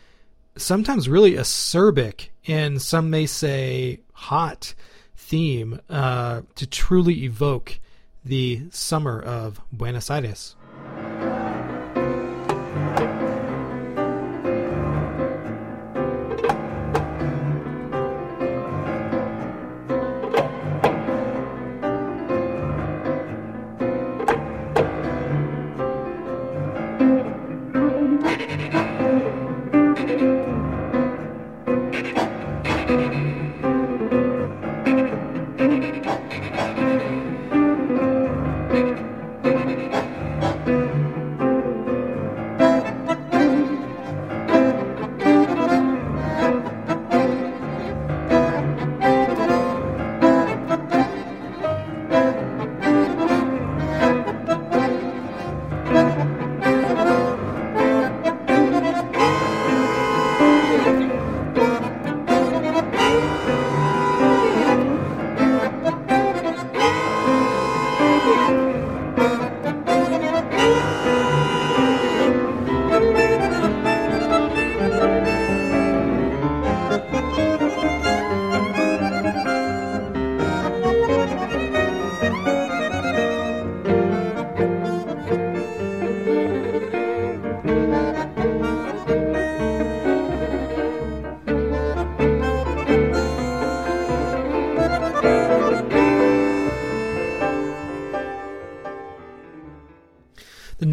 [0.56, 4.72] sometimes really acerbic, and some may say hot
[5.14, 7.80] theme uh, to truly evoke
[8.24, 10.56] the summer of Buenos Aires.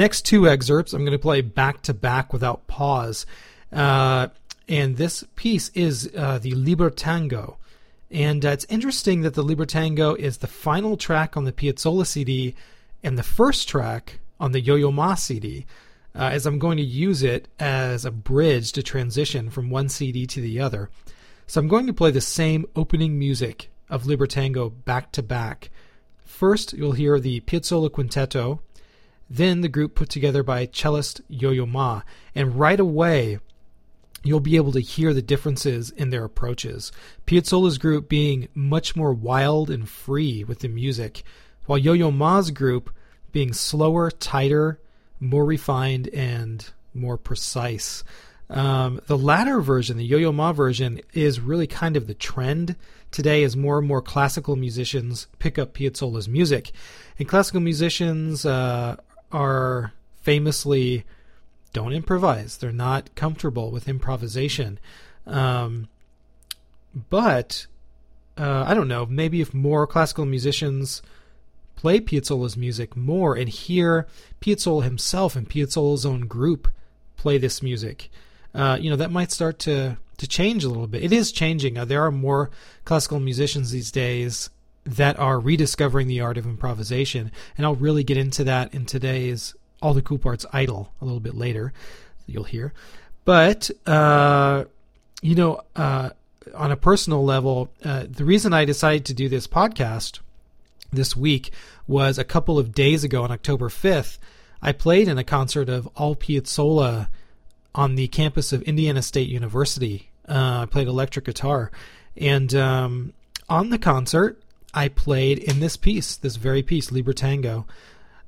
[0.06, 3.26] Next two excerpts I'm going to play back to back without pause.
[3.74, 4.28] Uh,
[4.70, 7.56] and this piece is uh, the Libertango.
[8.12, 12.53] And uh, it's interesting that the Libertango is the final track on the Piazzolla CD
[13.01, 15.66] and the first track on the Yo Yo Ma CD,
[16.14, 20.28] uh, as I'm going to use it as a bridge to transition from one CD
[20.28, 20.91] to the other.
[21.47, 25.72] So I'm going to play the same opening music of Libertango back to back.
[26.24, 28.60] First, you'll hear the Piazzolla Quinteto,
[29.30, 32.01] then the group put together by cellist Yo Yo Ma,
[32.34, 33.39] and right away,
[34.23, 36.91] you'll be able to hear the differences in their approaches.
[37.26, 41.23] Piazzolla's group being much more wild and free with the music,
[41.65, 42.89] while Yo Yo Ma's group
[43.32, 44.80] being slower, tighter,
[45.19, 48.03] more refined, and more precise.
[48.49, 52.76] Um, the latter version, the Yo Yo Ma version, is really kind of the trend
[53.11, 56.71] today as more and more classical musicians pick up Piazzolla's music.
[57.17, 58.97] And classical musicians uh,
[59.32, 61.05] are famously
[61.73, 62.57] don't improvise.
[62.57, 64.80] They're not comfortable with improvisation.
[65.28, 65.88] Um,
[67.09, 67.67] but
[68.38, 69.05] uh, I don't know.
[69.05, 71.01] Maybe if more classical musicians
[71.76, 74.07] play Piazzolla's music more and hear
[74.41, 76.69] Piazzolla himself and Piazzolla's own group
[77.17, 78.09] play this music,
[78.53, 81.03] uh, you know, that might start to to change a little bit.
[81.03, 81.78] It is changing.
[81.78, 82.49] Uh, there are more
[82.86, 84.49] classical musicians these days
[84.86, 89.55] that are rediscovering the art of improvisation, and I'll really get into that in today's
[89.81, 91.73] all the cool parts Idol a little bit later.
[92.27, 92.73] You'll hear,
[93.23, 94.65] but uh,
[95.21, 96.11] you know, uh,
[96.53, 100.19] on a personal level, uh, the reason I decided to do this podcast
[100.91, 101.51] this week
[101.88, 104.19] was a couple of days ago on October fifth.
[104.61, 107.07] I played in a concert of All Piazzolla
[107.73, 110.09] on the campus of Indiana State University.
[110.27, 111.71] Uh, I played electric guitar,
[112.17, 113.13] and um,
[113.49, 114.41] on the concert,
[114.76, 117.65] I played in this piece, this very piece, Libertango.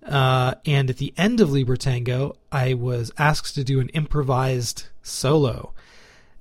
[0.04, 5.74] Uh, and at the end of Libertango, I was asked to do an improvised solo.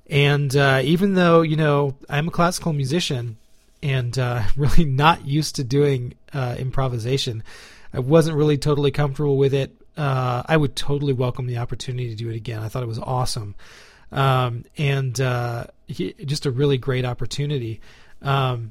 [0.09, 3.37] And uh, even though, you know, I'm a classical musician
[3.83, 7.43] and uh, really not used to doing uh, improvisation,
[7.93, 9.75] I wasn't really totally comfortable with it.
[9.97, 12.63] Uh, I would totally welcome the opportunity to do it again.
[12.63, 13.57] I thought it was awesome.
[14.13, 17.81] Um, and uh, just a really great opportunity.
[18.23, 18.71] Um,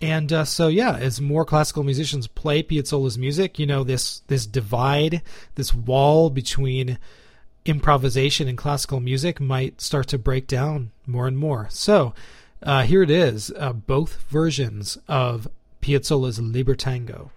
[0.00, 4.46] and uh, so yeah, as more classical musicians play Piazzolla's music, you know this this
[4.46, 5.22] divide,
[5.56, 6.98] this wall between
[7.66, 11.66] improvisation and classical music might start to break down more and more.
[11.70, 12.14] So
[12.62, 15.48] uh, here it is, uh, both versions of
[15.82, 17.30] Piazzolla's Libertango.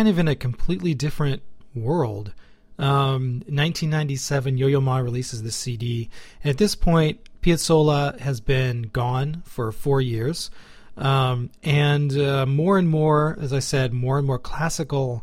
[0.00, 1.42] Kind of in a completely different
[1.74, 2.32] world.
[2.78, 6.08] Um, 1997, Yo-Yo Ma releases the CD,
[6.42, 10.50] and at this point, Piazzolla has been gone for four years,
[10.96, 15.22] um, and uh, more and more, as I said, more and more classical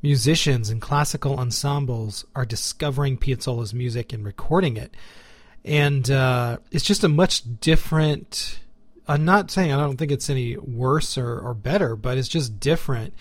[0.00, 4.96] musicians and classical ensembles are discovering Piazzolla's music and recording it,
[5.62, 8.60] and uh, it's just a much different.
[9.06, 12.58] I'm not saying I don't think it's any worse or, or better, but it's just
[12.58, 13.12] different.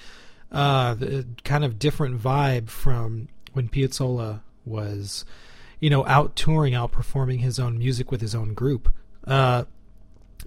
[0.52, 0.96] Uh,
[1.44, 5.26] kind of different vibe from when Piazzolla was,
[5.80, 8.92] you know, out touring, out performing his own music with his own group.
[9.26, 9.66] Uh,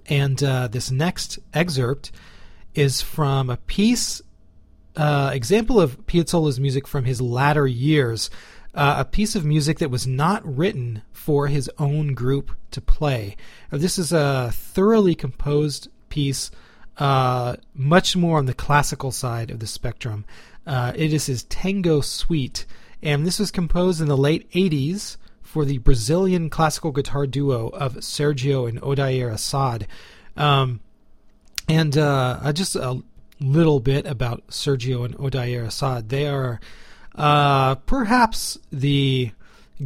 [0.07, 2.11] and uh, this next excerpt
[2.73, 4.21] is from a piece,
[4.95, 8.29] uh, example of Piazzolla's music from his latter years,
[8.73, 13.35] uh, a piece of music that was not written for his own group to play.
[13.71, 16.51] This is a thoroughly composed piece,
[16.99, 20.25] uh, much more on the classical side of the spectrum.
[20.67, 22.65] Uh, it is his Tango Suite,
[23.01, 27.95] and this was composed in the late 80s for the Brazilian classical guitar duo of
[27.95, 29.87] Sergio and Odair Assad.
[30.37, 30.81] Um,
[31.67, 33.01] and uh, just a
[33.39, 36.09] little bit about Sergio and Odair Assad.
[36.09, 36.59] They are
[37.15, 39.31] uh, perhaps the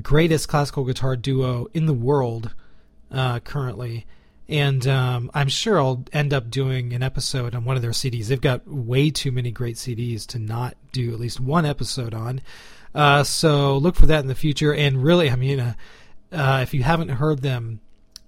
[0.01, 2.53] greatest classical guitar duo in the world
[3.11, 4.05] uh, currently.
[4.49, 8.27] And um, I'm sure I'll end up doing an episode on one of their CDs.
[8.27, 12.41] They've got way too many great CDs to not do at least one episode on.
[12.93, 14.73] Uh, so look for that in the future.
[14.73, 15.73] And really, I mean, uh,
[16.31, 17.79] uh, if you haven't heard them,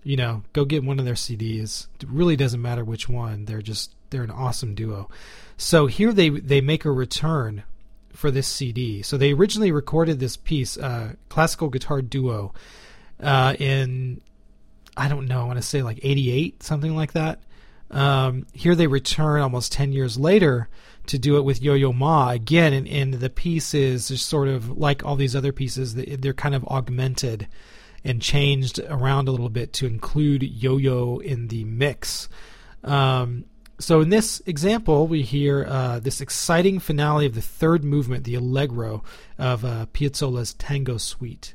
[0.03, 1.88] you know, go get one of their CDs.
[1.99, 3.45] It really doesn't matter which one.
[3.45, 5.09] They're just they're an awesome duo.
[5.57, 7.63] So here they they make a return
[8.13, 9.01] for this CD.
[9.01, 12.53] So they originally recorded this piece, uh, classical guitar duo,
[13.20, 14.22] uh, in
[14.97, 17.39] I don't know, I want to say like '88, something like that.
[17.91, 20.69] Um, here they return almost 10 years later
[21.07, 24.47] to do it with Yo Yo Ma again, and, and the piece is just sort
[24.47, 27.47] of like all these other pieces, they're kind of augmented
[28.03, 32.27] and changed around a little bit to include Yo Yo in the mix.
[32.83, 33.45] Um,
[33.79, 38.35] so in this example, we hear uh, this exciting finale of the third movement, the
[38.35, 39.03] Allegro
[39.37, 41.53] of uh, Piazzolla's Tango Suite.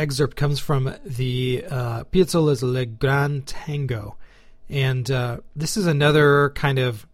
[0.00, 4.16] Excerpt comes from the uh, Piazzolla's Le Grand Tango.
[4.68, 7.06] And uh, this is another kind of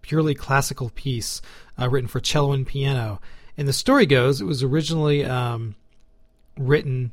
[0.00, 1.42] purely classical piece
[1.78, 3.20] uh, written for cello and piano.
[3.56, 5.74] And the story goes it was originally um,
[6.56, 7.10] written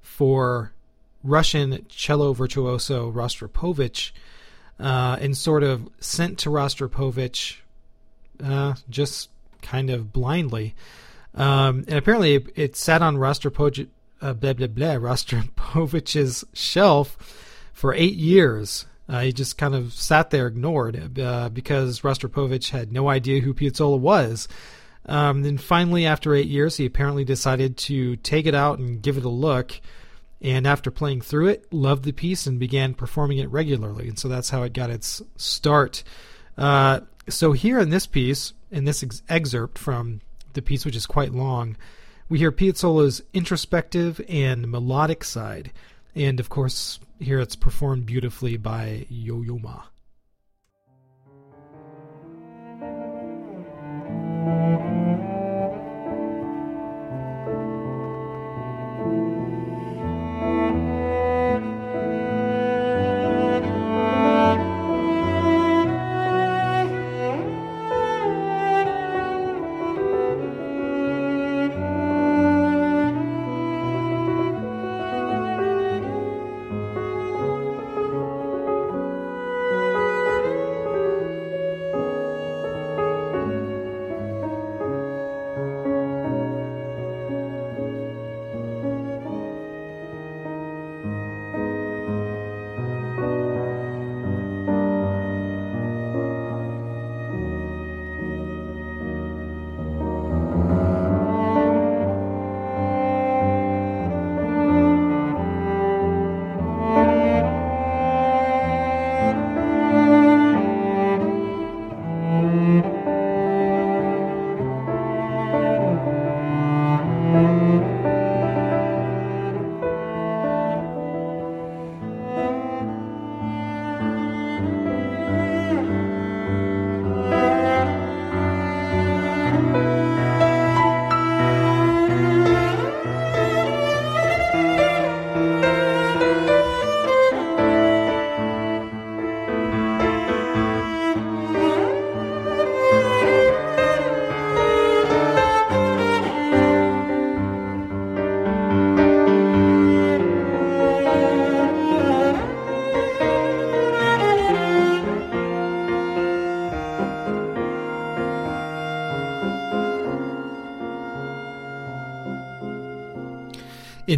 [0.00, 0.72] for
[1.22, 4.12] Russian cello virtuoso Rostropovich
[4.80, 7.58] uh, and sort of sent to Rostropovich
[8.42, 9.28] uh, just
[9.60, 10.74] kind of blindly.
[11.34, 13.16] Um, and apparently, it, it sat on
[14.24, 17.16] uh, blah, blah, blah, Rostropovich's shelf
[17.72, 22.92] for eight years Uh, he just kind of sat there ignored uh, because Rostropovich had
[22.92, 24.48] no idea who Piazzolla was.
[25.06, 29.18] Um, then finally, after eight years, he apparently decided to take it out and give
[29.18, 29.78] it a look.
[30.40, 34.08] And after playing through it, loved the piece and began performing it regularly.
[34.08, 36.02] And so that's how it got its start.
[36.56, 40.20] Uh, so here in this piece, in this ex- excerpt from
[40.54, 41.76] the piece, which is quite long,
[42.28, 45.72] we hear Piazzolla's introspective and melodic side.
[46.14, 49.82] And of course, here it's performed beautifully by Yo Yo Ma.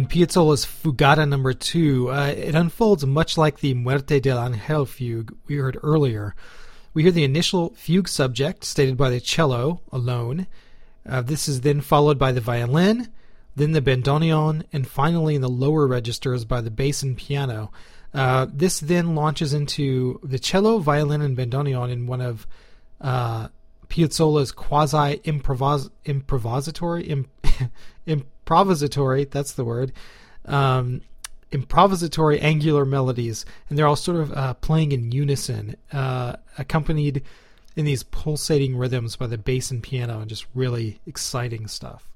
[0.07, 5.35] In Piazzolla's Fugata number 2, uh, it unfolds much like the Muerte del Angel fugue
[5.47, 6.33] we heard earlier.
[6.93, 10.47] We hear the initial fugue subject stated by the cello alone.
[11.05, 13.09] Uh, this is then followed by the violin,
[13.57, 17.69] then the bandoneon, and finally in the lower registers by the bass and piano.
[18.13, 22.47] Uh, this then launches into the cello, violin, and bandoneon in one of
[23.01, 23.49] uh,
[23.89, 27.25] Piazzolla's quasi improvisatory
[28.47, 29.91] improvisatory that's the word
[30.45, 31.01] um,
[31.51, 33.45] improvisatory angular melodies.
[33.69, 37.23] And they're all sort of uh, playing in unison uh, accompanied
[37.75, 42.09] in these pulsating rhythms by the bass and piano and just really exciting stuff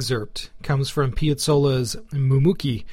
[0.00, 2.84] Excerpt comes from Piazzolla's Mumuki.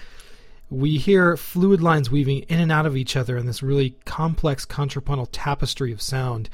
[0.70, 4.66] We hear fluid lines weaving in and out of each other in this really complex
[4.66, 6.50] contrapuntal tapestry of sound.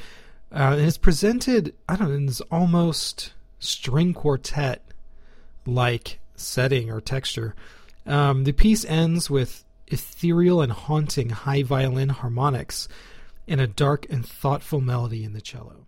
[0.51, 4.83] Uh, and it's presented, I don't know, in this almost string quartet
[5.65, 7.55] like setting or texture.
[8.05, 12.87] Um, the piece ends with ethereal and haunting high violin harmonics
[13.47, 15.87] and a dark and thoughtful melody in the cello.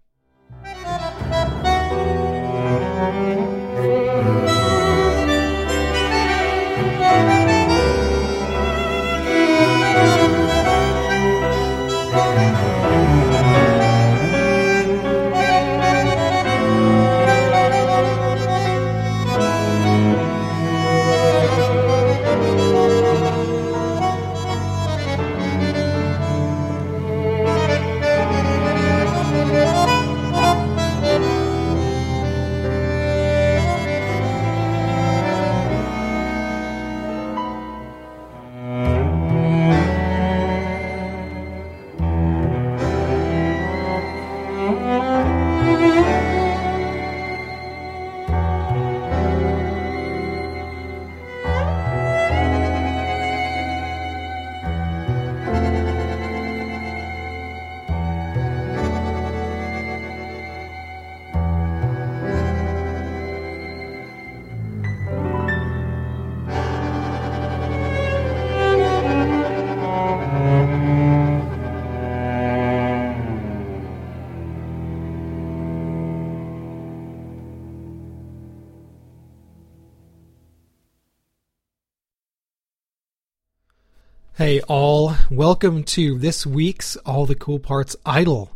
[84.38, 85.16] Hey, all.
[85.32, 88.52] Welcome to this week's All the Cool Parts Idol.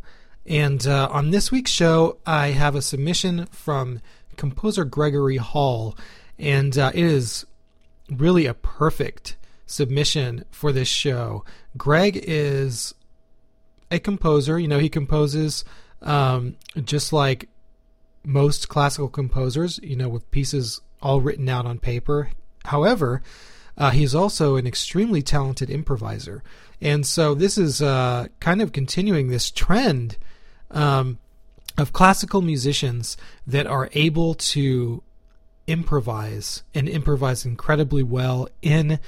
[0.46, 4.02] And uh, on this week's show, I have a submission from
[4.36, 5.98] composer Gregory Hall.
[6.38, 7.46] And uh, it is
[8.12, 11.46] really a perfect submission for this show.
[11.78, 12.94] Greg is
[13.90, 14.60] a composer.
[14.60, 15.64] You know, he composes
[16.02, 17.48] um, just like
[18.26, 22.32] most classical composers, you know, with pieces all written out on paper.
[22.66, 23.22] However,
[23.78, 26.44] uh, he's also an extremely talented improviser.
[26.82, 30.18] And so this is uh, kind of continuing this trend
[30.72, 31.18] um,
[31.78, 33.18] of classical musicians
[33.48, 35.04] that are able to
[35.68, 39.00] improvise and improvise incredibly well in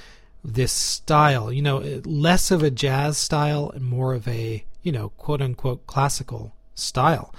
[0.44, 1.52] this style.
[1.52, 5.88] You know, less of a jazz style and more of a, you know, quote unquote
[5.88, 7.34] classical style.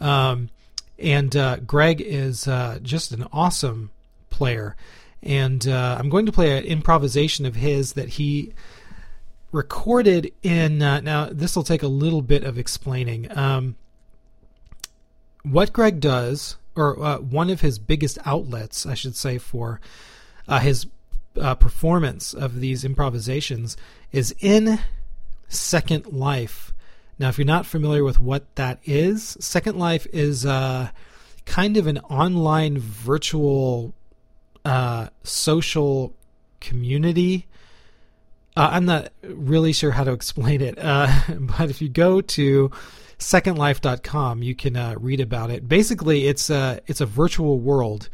[0.00, 0.50] Um,
[0.98, 3.90] and uh, Greg is uh, just an awesome
[4.30, 4.76] player
[5.22, 8.54] and uh, I'm going to play an improvisation of his that he
[9.52, 10.82] recorded in.
[10.82, 13.36] Uh, now, this will take a little bit of explaining.
[13.36, 13.76] Um,
[15.42, 19.80] what Greg does, or uh, one of his biggest outlets, I should say, for
[20.46, 20.86] uh, his
[21.40, 23.76] uh, performance of these improvisations,
[24.12, 24.78] is in
[25.48, 26.72] Second Life.
[27.18, 30.90] Now, if you're not familiar with what that is, Second Life is uh,
[31.46, 33.94] kind of an online virtual
[34.64, 36.14] uh, social
[36.60, 37.46] community.
[38.56, 42.70] Uh, I'm not really sure how to explain it, uh, but if you go to
[43.18, 45.68] secondlife.com, you can uh, read about it.
[45.68, 48.08] Basically, it's a it's a virtual world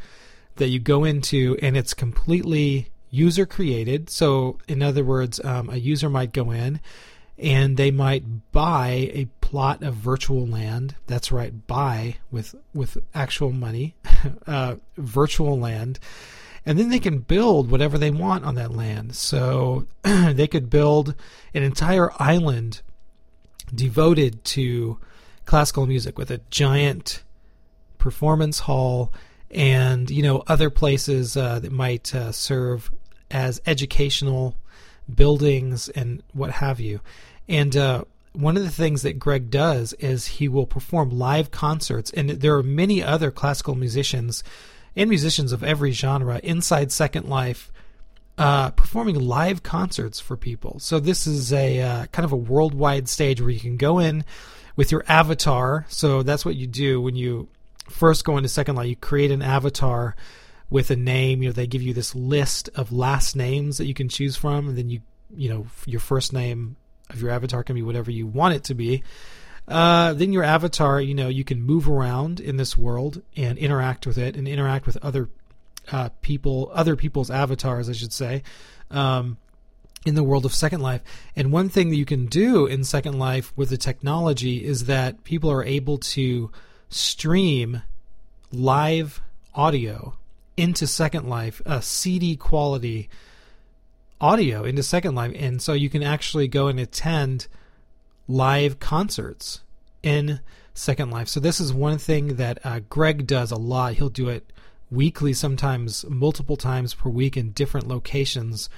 [0.55, 4.09] that you go into, and it's completely user created.
[4.09, 6.79] So, in other words, um, a user might go in
[7.37, 10.95] and they might buy a plot of virtual land.
[11.07, 13.95] That's right, buy with with actual money,
[14.47, 15.99] uh, virtual land,
[16.65, 19.15] and then they can build whatever they want on that land.
[19.15, 21.15] So they could build
[21.53, 22.81] an entire island
[23.73, 24.99] devoted to
[25.45, 27.23] classical music with a giant
[27.97, 29.11] performance hall
[29.51, 32.91] and you know other places uh, that might uh, serve
[33.31, 34.55] as educational
[35.13, 36.99] buildings and what have you.
[37.47, 38.03] And uh,
[38.33, 42.55] one of the things that Greg does is he will perform live concerts, and there
[42.55, 44.43] are many other classical musicians
[44.95, 47.71] and musicians of every genre inside Second Life
[48.37, 50.79] uh, performing live concerts for people.
[50.79, 54.25] So this is a uh, kind of a worldwide stage where you can go in
[54.75, 55.85] with your avatar.
[55.87, 57.47] So that's what you do when you
[57.89, 58.87] first go into Second Life.
[58.87, 60.15] You create an avatar
[60.69, 61.41] with a name.
[61.41, 64.69] You know, they give you this list of last names that you can choose from,
[64.69, 65.01] and then you,
[65.35, 66.75] you know, your first name
[67.09, 69.03] of your avatar can be whatever you want it to be.
[69.67, 74.05] Uh, then your avatar, you know, you can move around in this world and interact
[74.05, 75.29] with it and interact with other
[75.91, 78.43] uh, people, other people's avatars, I should say,
[78.91, 79.37] um,
[80.05, 81.01] in the world of Second Life.
[81.35, 85.23] And one thing that you can do in Second Life with the technology is that
[85.23, 86.51] people are able to
[86.89, 87.81] stream
[88.51, 89.21] live
[89.55, 90.15] audio
[90.57, 93.09] into Second Life, a CD quality
[94.21, 97.47] audio into Second Life, and so you can actually go and attend
[98.27, 99.61] live concerts
[100.01, 100.39] in
[100.73, 101.27] Second Life.
[101.27, 103.93] So this is one thing that uh, Greg does a lot.
[103.93, 104.51] He'll do it
[104.91, 108.69] weekly, sometimes multiple times per week in different locations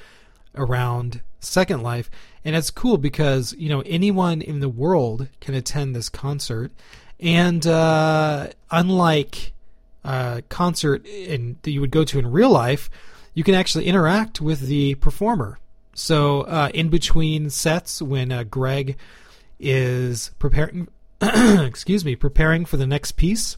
[0.55, 2.09] around Second Life.
[2.43, 6.71] And it's cool because, you know, anyone in the world can attend this concert.
[7.19, 9.53] And uh, unlike
[10.07, 12.89] a concert in, that you would go to in real life,
[13.33, 15.59] you can actually interact with the performer.
[15.93, 18.97] So uh, in between sets, when uh, Greg
[19.59, 20.87] is preparing,
[21.21, 23.57] excuse me, preparing for the next piece,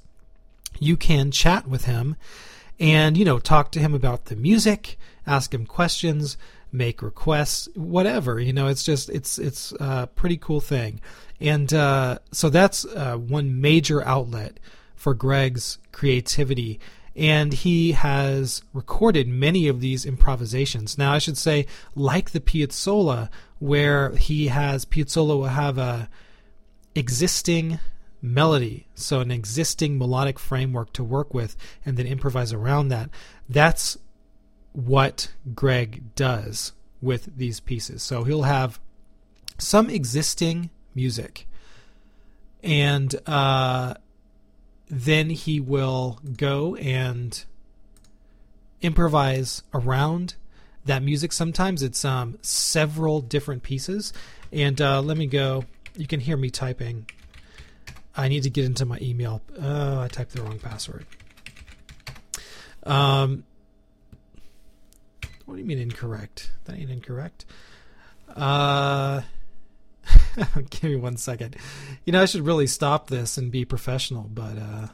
[0.79, 2.15] you can chat with him
[2.79, 4.97] and you know talk to him about the music,
[5.27, 6.37] ask him questions,
[6.71, 8.39] make requests, whatever.
[8.39, 11.01] You know, it's just it's it's a pretty cool thing,
[11.39, 14.59] and uh, so that's uh, one major outlet
[14.99, 16.79] for Greg's creativity.
[17.15, 20.97] And he has recorded many of these improvisations.
[20.97, 23.29] Now, I should say, like the Piazzolla,
[23.59, 26.09] where he has Piazzolla will have a
[26.95, 27.79] existing
[28.21, 33.09] melody, so an existing melodic framework to work with, and then improvise around that.
[33.47, 33.97] That's
[34.73, 38.03] what Greg does with these pieces.
[38.03, 38.79] So he'll have
[39.57, 41.47] some existing music,
[42.61, 43.95] and uh,
[44.89, 47.43] then he will go and
[48.81, 50.35] improvise around
[50.85, 51.31] that music.
[51.31, 54.13] Sometimes it's um, several different pieces.
[54.51, 55.65] And uh, let me go.
[55.95, 57.05] You can hear me typing
[58.19, 59.41] I need to get into my email.
[59.61, 61.05] Oh, I typed the wrong password.
[62.83, 63.45] Um,
[65.45, 66.51] what do you mean incorrect?
[66.65, 67.45] That ain't incorrect.
[68.35, 69.21] Uh,
[70.69, 71.55] give me one second.
[72.05, 74.87] You know, I should really stop this and be professional, but uh,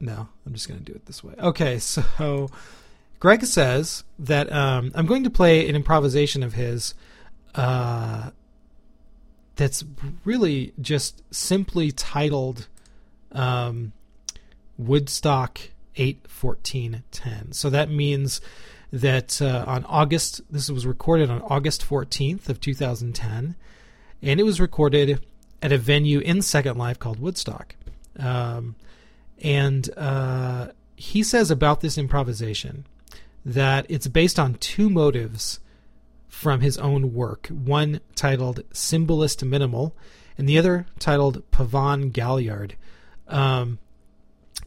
[0.00, 1.34] no, I'm just going to do it this way.
[1.38, 2.50] Okay, so
[3.18, 6.94] Greg says that um, I'm going to play an improvisation of his.
[7.54, 8.30] Uh,
[9.56, 9.84] that's
[10.24, 12.66] really just simply titled
[13.32, 13.92] um,
[14.78, 15.60] Woodstock
[15.96, 17.52] 81410.
[17.52, 18.40] So that means
[18.92, 23.54] that uh, on August, this was recorded on August 14th of 2010,
[24.22, 25.24] and it was recorded
[25.62, 27.76] at a venue in Second Life called Woodstock.
[28.18, 28.74] Um,
[29.42, 32.86] and uh, he says about this improvisation
[33.44, 35.60] that it's based on two motives
[36.28, 39.94] from his own work, one titled Symbolist Minimal,
[40.36, 42.76] and the other titled Pavan Galliard.
[43.28, 43.78] Um,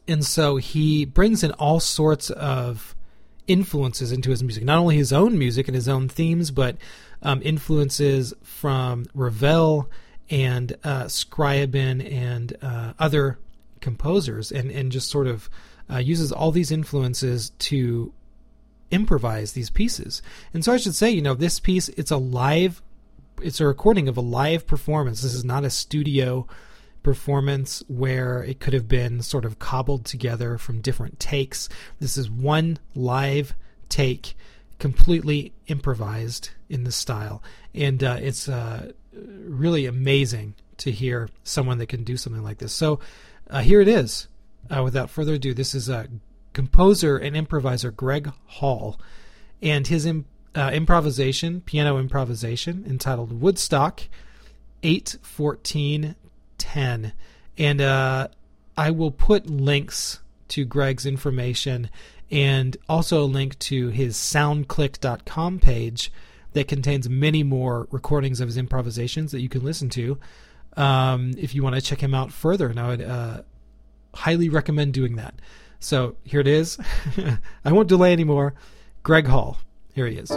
[0.08, 2.96] and so he brings in all sorts of
[3.48, 6.78] influences into his music, not only his own music and his own themes, but
[7.22, 9.90] um, influences from Ravel
[10.30, 13.40] and uh, Scriabin and uh, other
[13.82, 15.50] composers, and, and just sort of
[15.90, 18.14] uh, uses all these influences to
[18.92, 20.22] improvise these pieces.
[20.54, 22.82] And so I should say, you know, this piece it's a live
[23.42, 25.22] it's a recording of a live performance.
[25.22, 26.48] This is not a studio
[27.04, 31.70] performance where it could have been sort of cobbled together from different takes.
[32.00, 33.54] This is one live
[33.90, 34.36] take,
[34.80, 37.44] completely improvised in this style,
[37.76, 42.74] and uh, it's uh, really amazing to hear someone that can do something like this.
[42.74, 43.00] So
[43.50, 44.28] uh, here it is.
[44.70, 46.08] Uh, without further ado, this is a
[46.54, 49.00] composer and improviser Greg Hall,
[49.62, 54.04] and his uh, improvisation, piano improvisation, entitled Woodstock
[56.60, 57.14] 81410.
[57.58, 58.28] And uh,
[58.78, 61.90] I will put links to Greg's information
[62.32, 66.12] and also a link to his soundclick.com page
[66.54, 70.18] that contains many more recordings of his improvisations that you can listen to
[70.78, 72.68] um, if you want to check him out further.
[72.68, 73.42] And I would uh,
[74.14, 75.36] highly recommend doing that.
[75.80, 76.80] So here it is.
[77.66, 78.54] I won't delay anymore.
[79.04, 79.58] Greg Hall.
[79.94, 80.32] Here he is.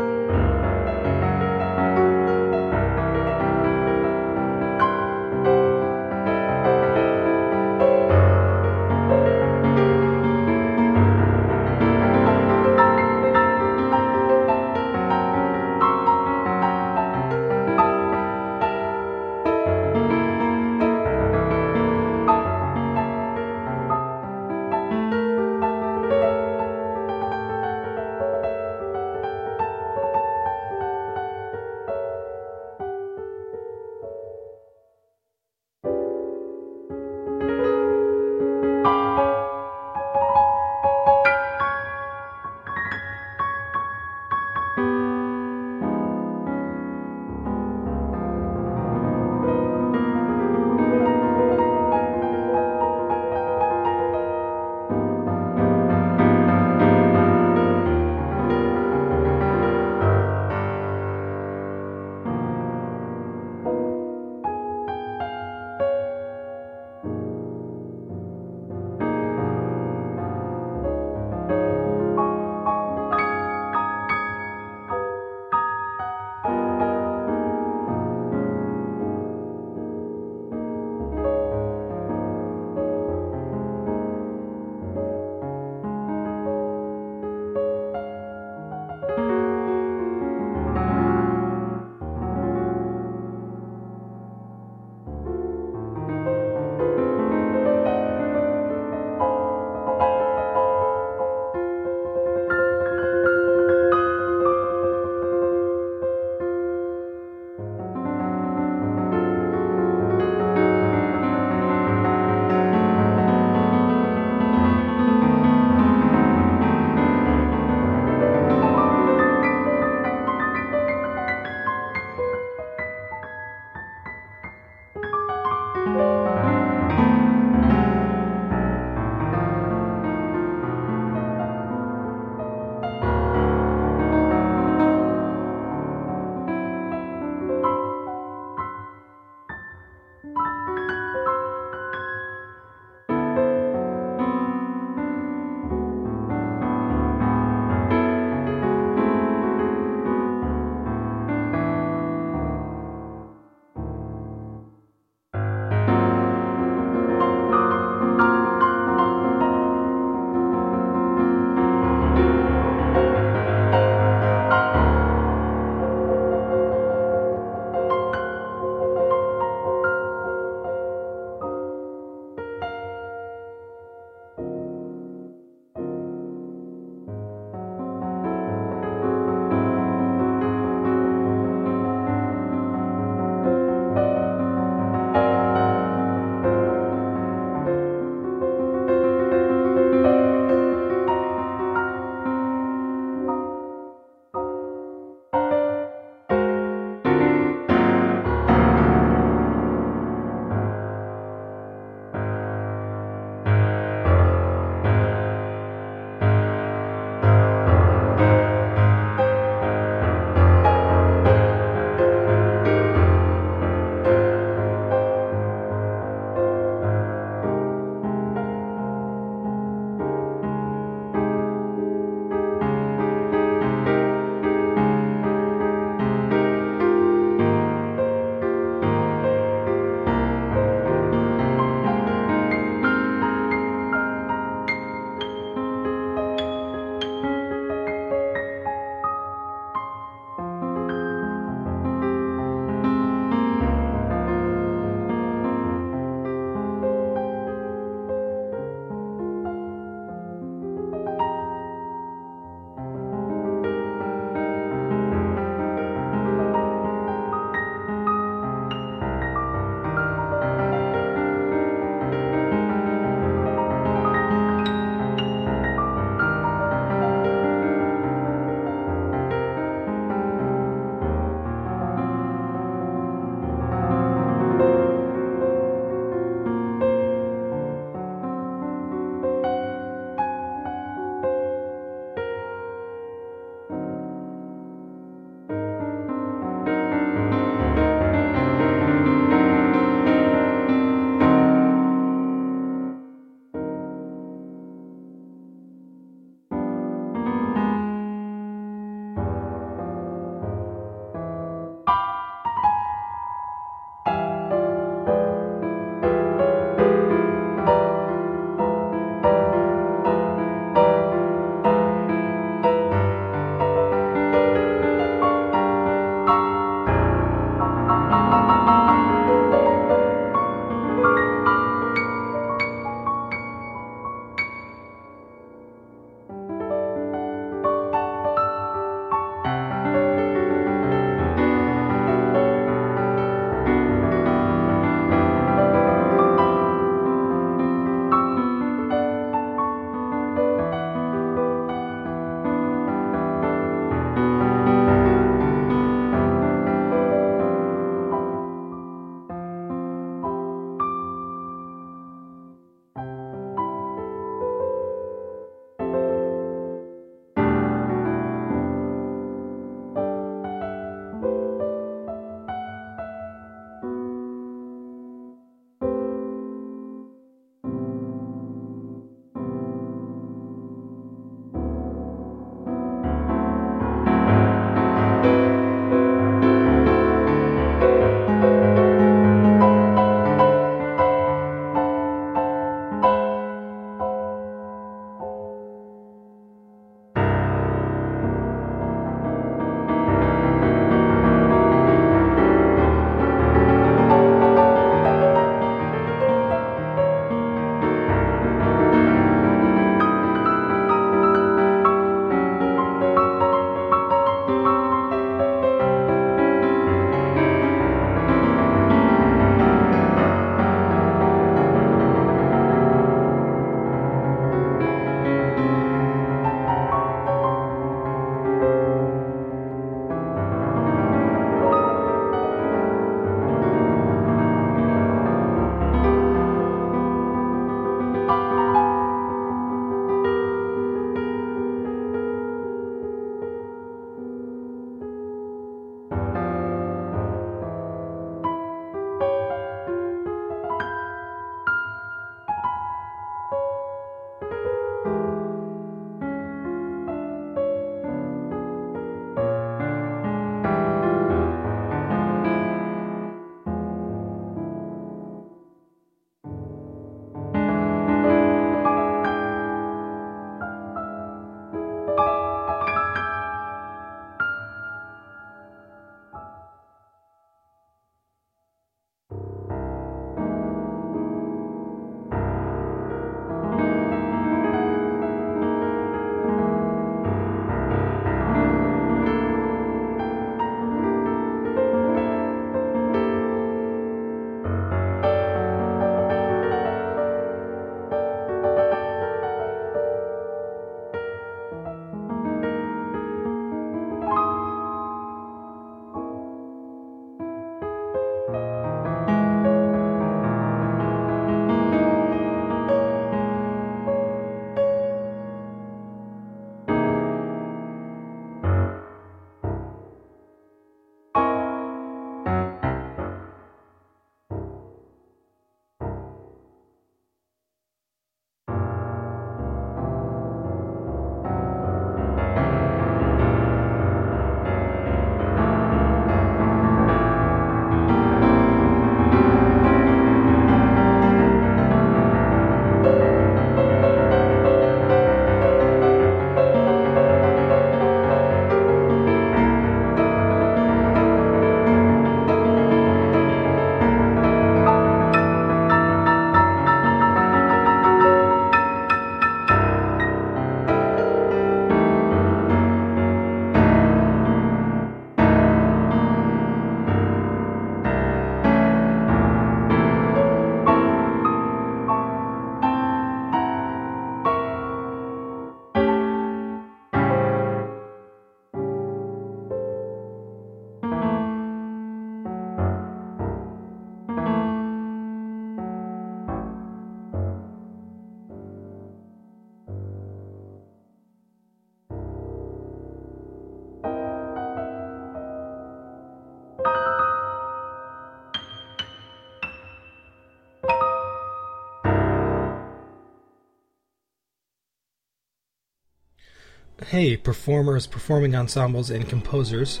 [597.10, 600.00] Hey, performers, performing ensembles, and composers.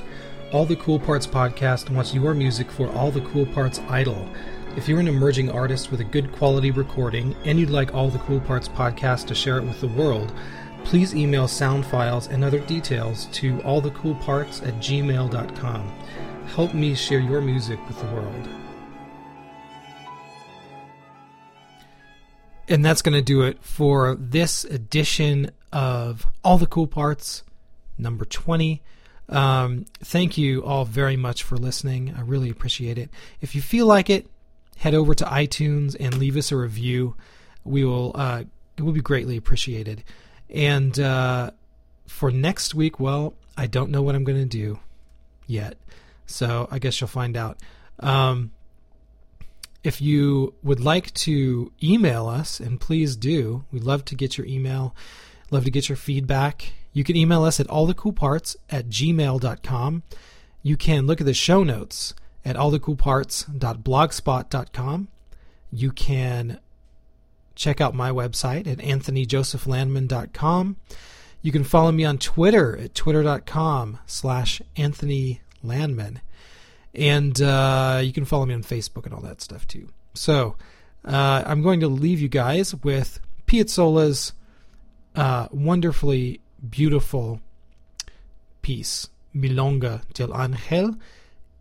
[0.52, 4.28] All the Cool Parts podcast wants your music for All the Cool Parts Idol.
[4.76, 8.18] If you're an emerging artist with a good quality recording and you'd like All the
[8.18, 10.32] Cool Parts podcast to share it with the world,
[10.82, 15.88] please email sound files and other details to allthecoolparts at gmail.com.
[16.56, 18.48] Help me share your music with the world.
[22.68, 27.42] And that's going to do it for this edition of All the Cool Parts,
[27.98, 28.82] number 20.
[29.28, 32.14] Um, thank you all very much for listening.
[32.16, 33.10] I really appreciate it.
[33.42, 34.26] If you feel like it,
[34.78, 37.14] head over to iTunes and leave us a review.
[37.62, 38.44] We will, uh,
[38.78, 40.02] it will be greatly appreciated.
[40.48, 41.50] And uh,
[42.06, 44.78] for next week, well, I don't know what I'm going to do
[45.46, 45.76] yet.
[46.24, 47.58] So I guess you'll find out.
[48.00, 48.50] Um,
[49.84, 54.46] if you would like to email us, and please do, we'd love to get your
[54.46, 54.94] email,
[55.50, 56.74] love to get your feedback.
[56.92, 60.02] You can email us at allthecoolparts at gmail.com.
[60.62, 62.14] You can look at the show notes
[62.44, 65.08] at allthecoolparts.blogspot.com.
[65.72, 66.58] You can
[67.54, 70.76] check out my website at anthonyjosephlandman.com.
[71.42, 76.20] You can follow me on Twitter at twitter.com slash Anthony Landman.
[76.94, 79.90] And uh, you can follow me on Facebook and all that stuff too.
[80.14, 80.56] So
[81.04, 84.32] uh, I'm going to leave you guys with Piazzolla's
[85.16, 87.40] uh, wonderfully beautiful
[88.62, 90.96] piece, Milonga del Angel.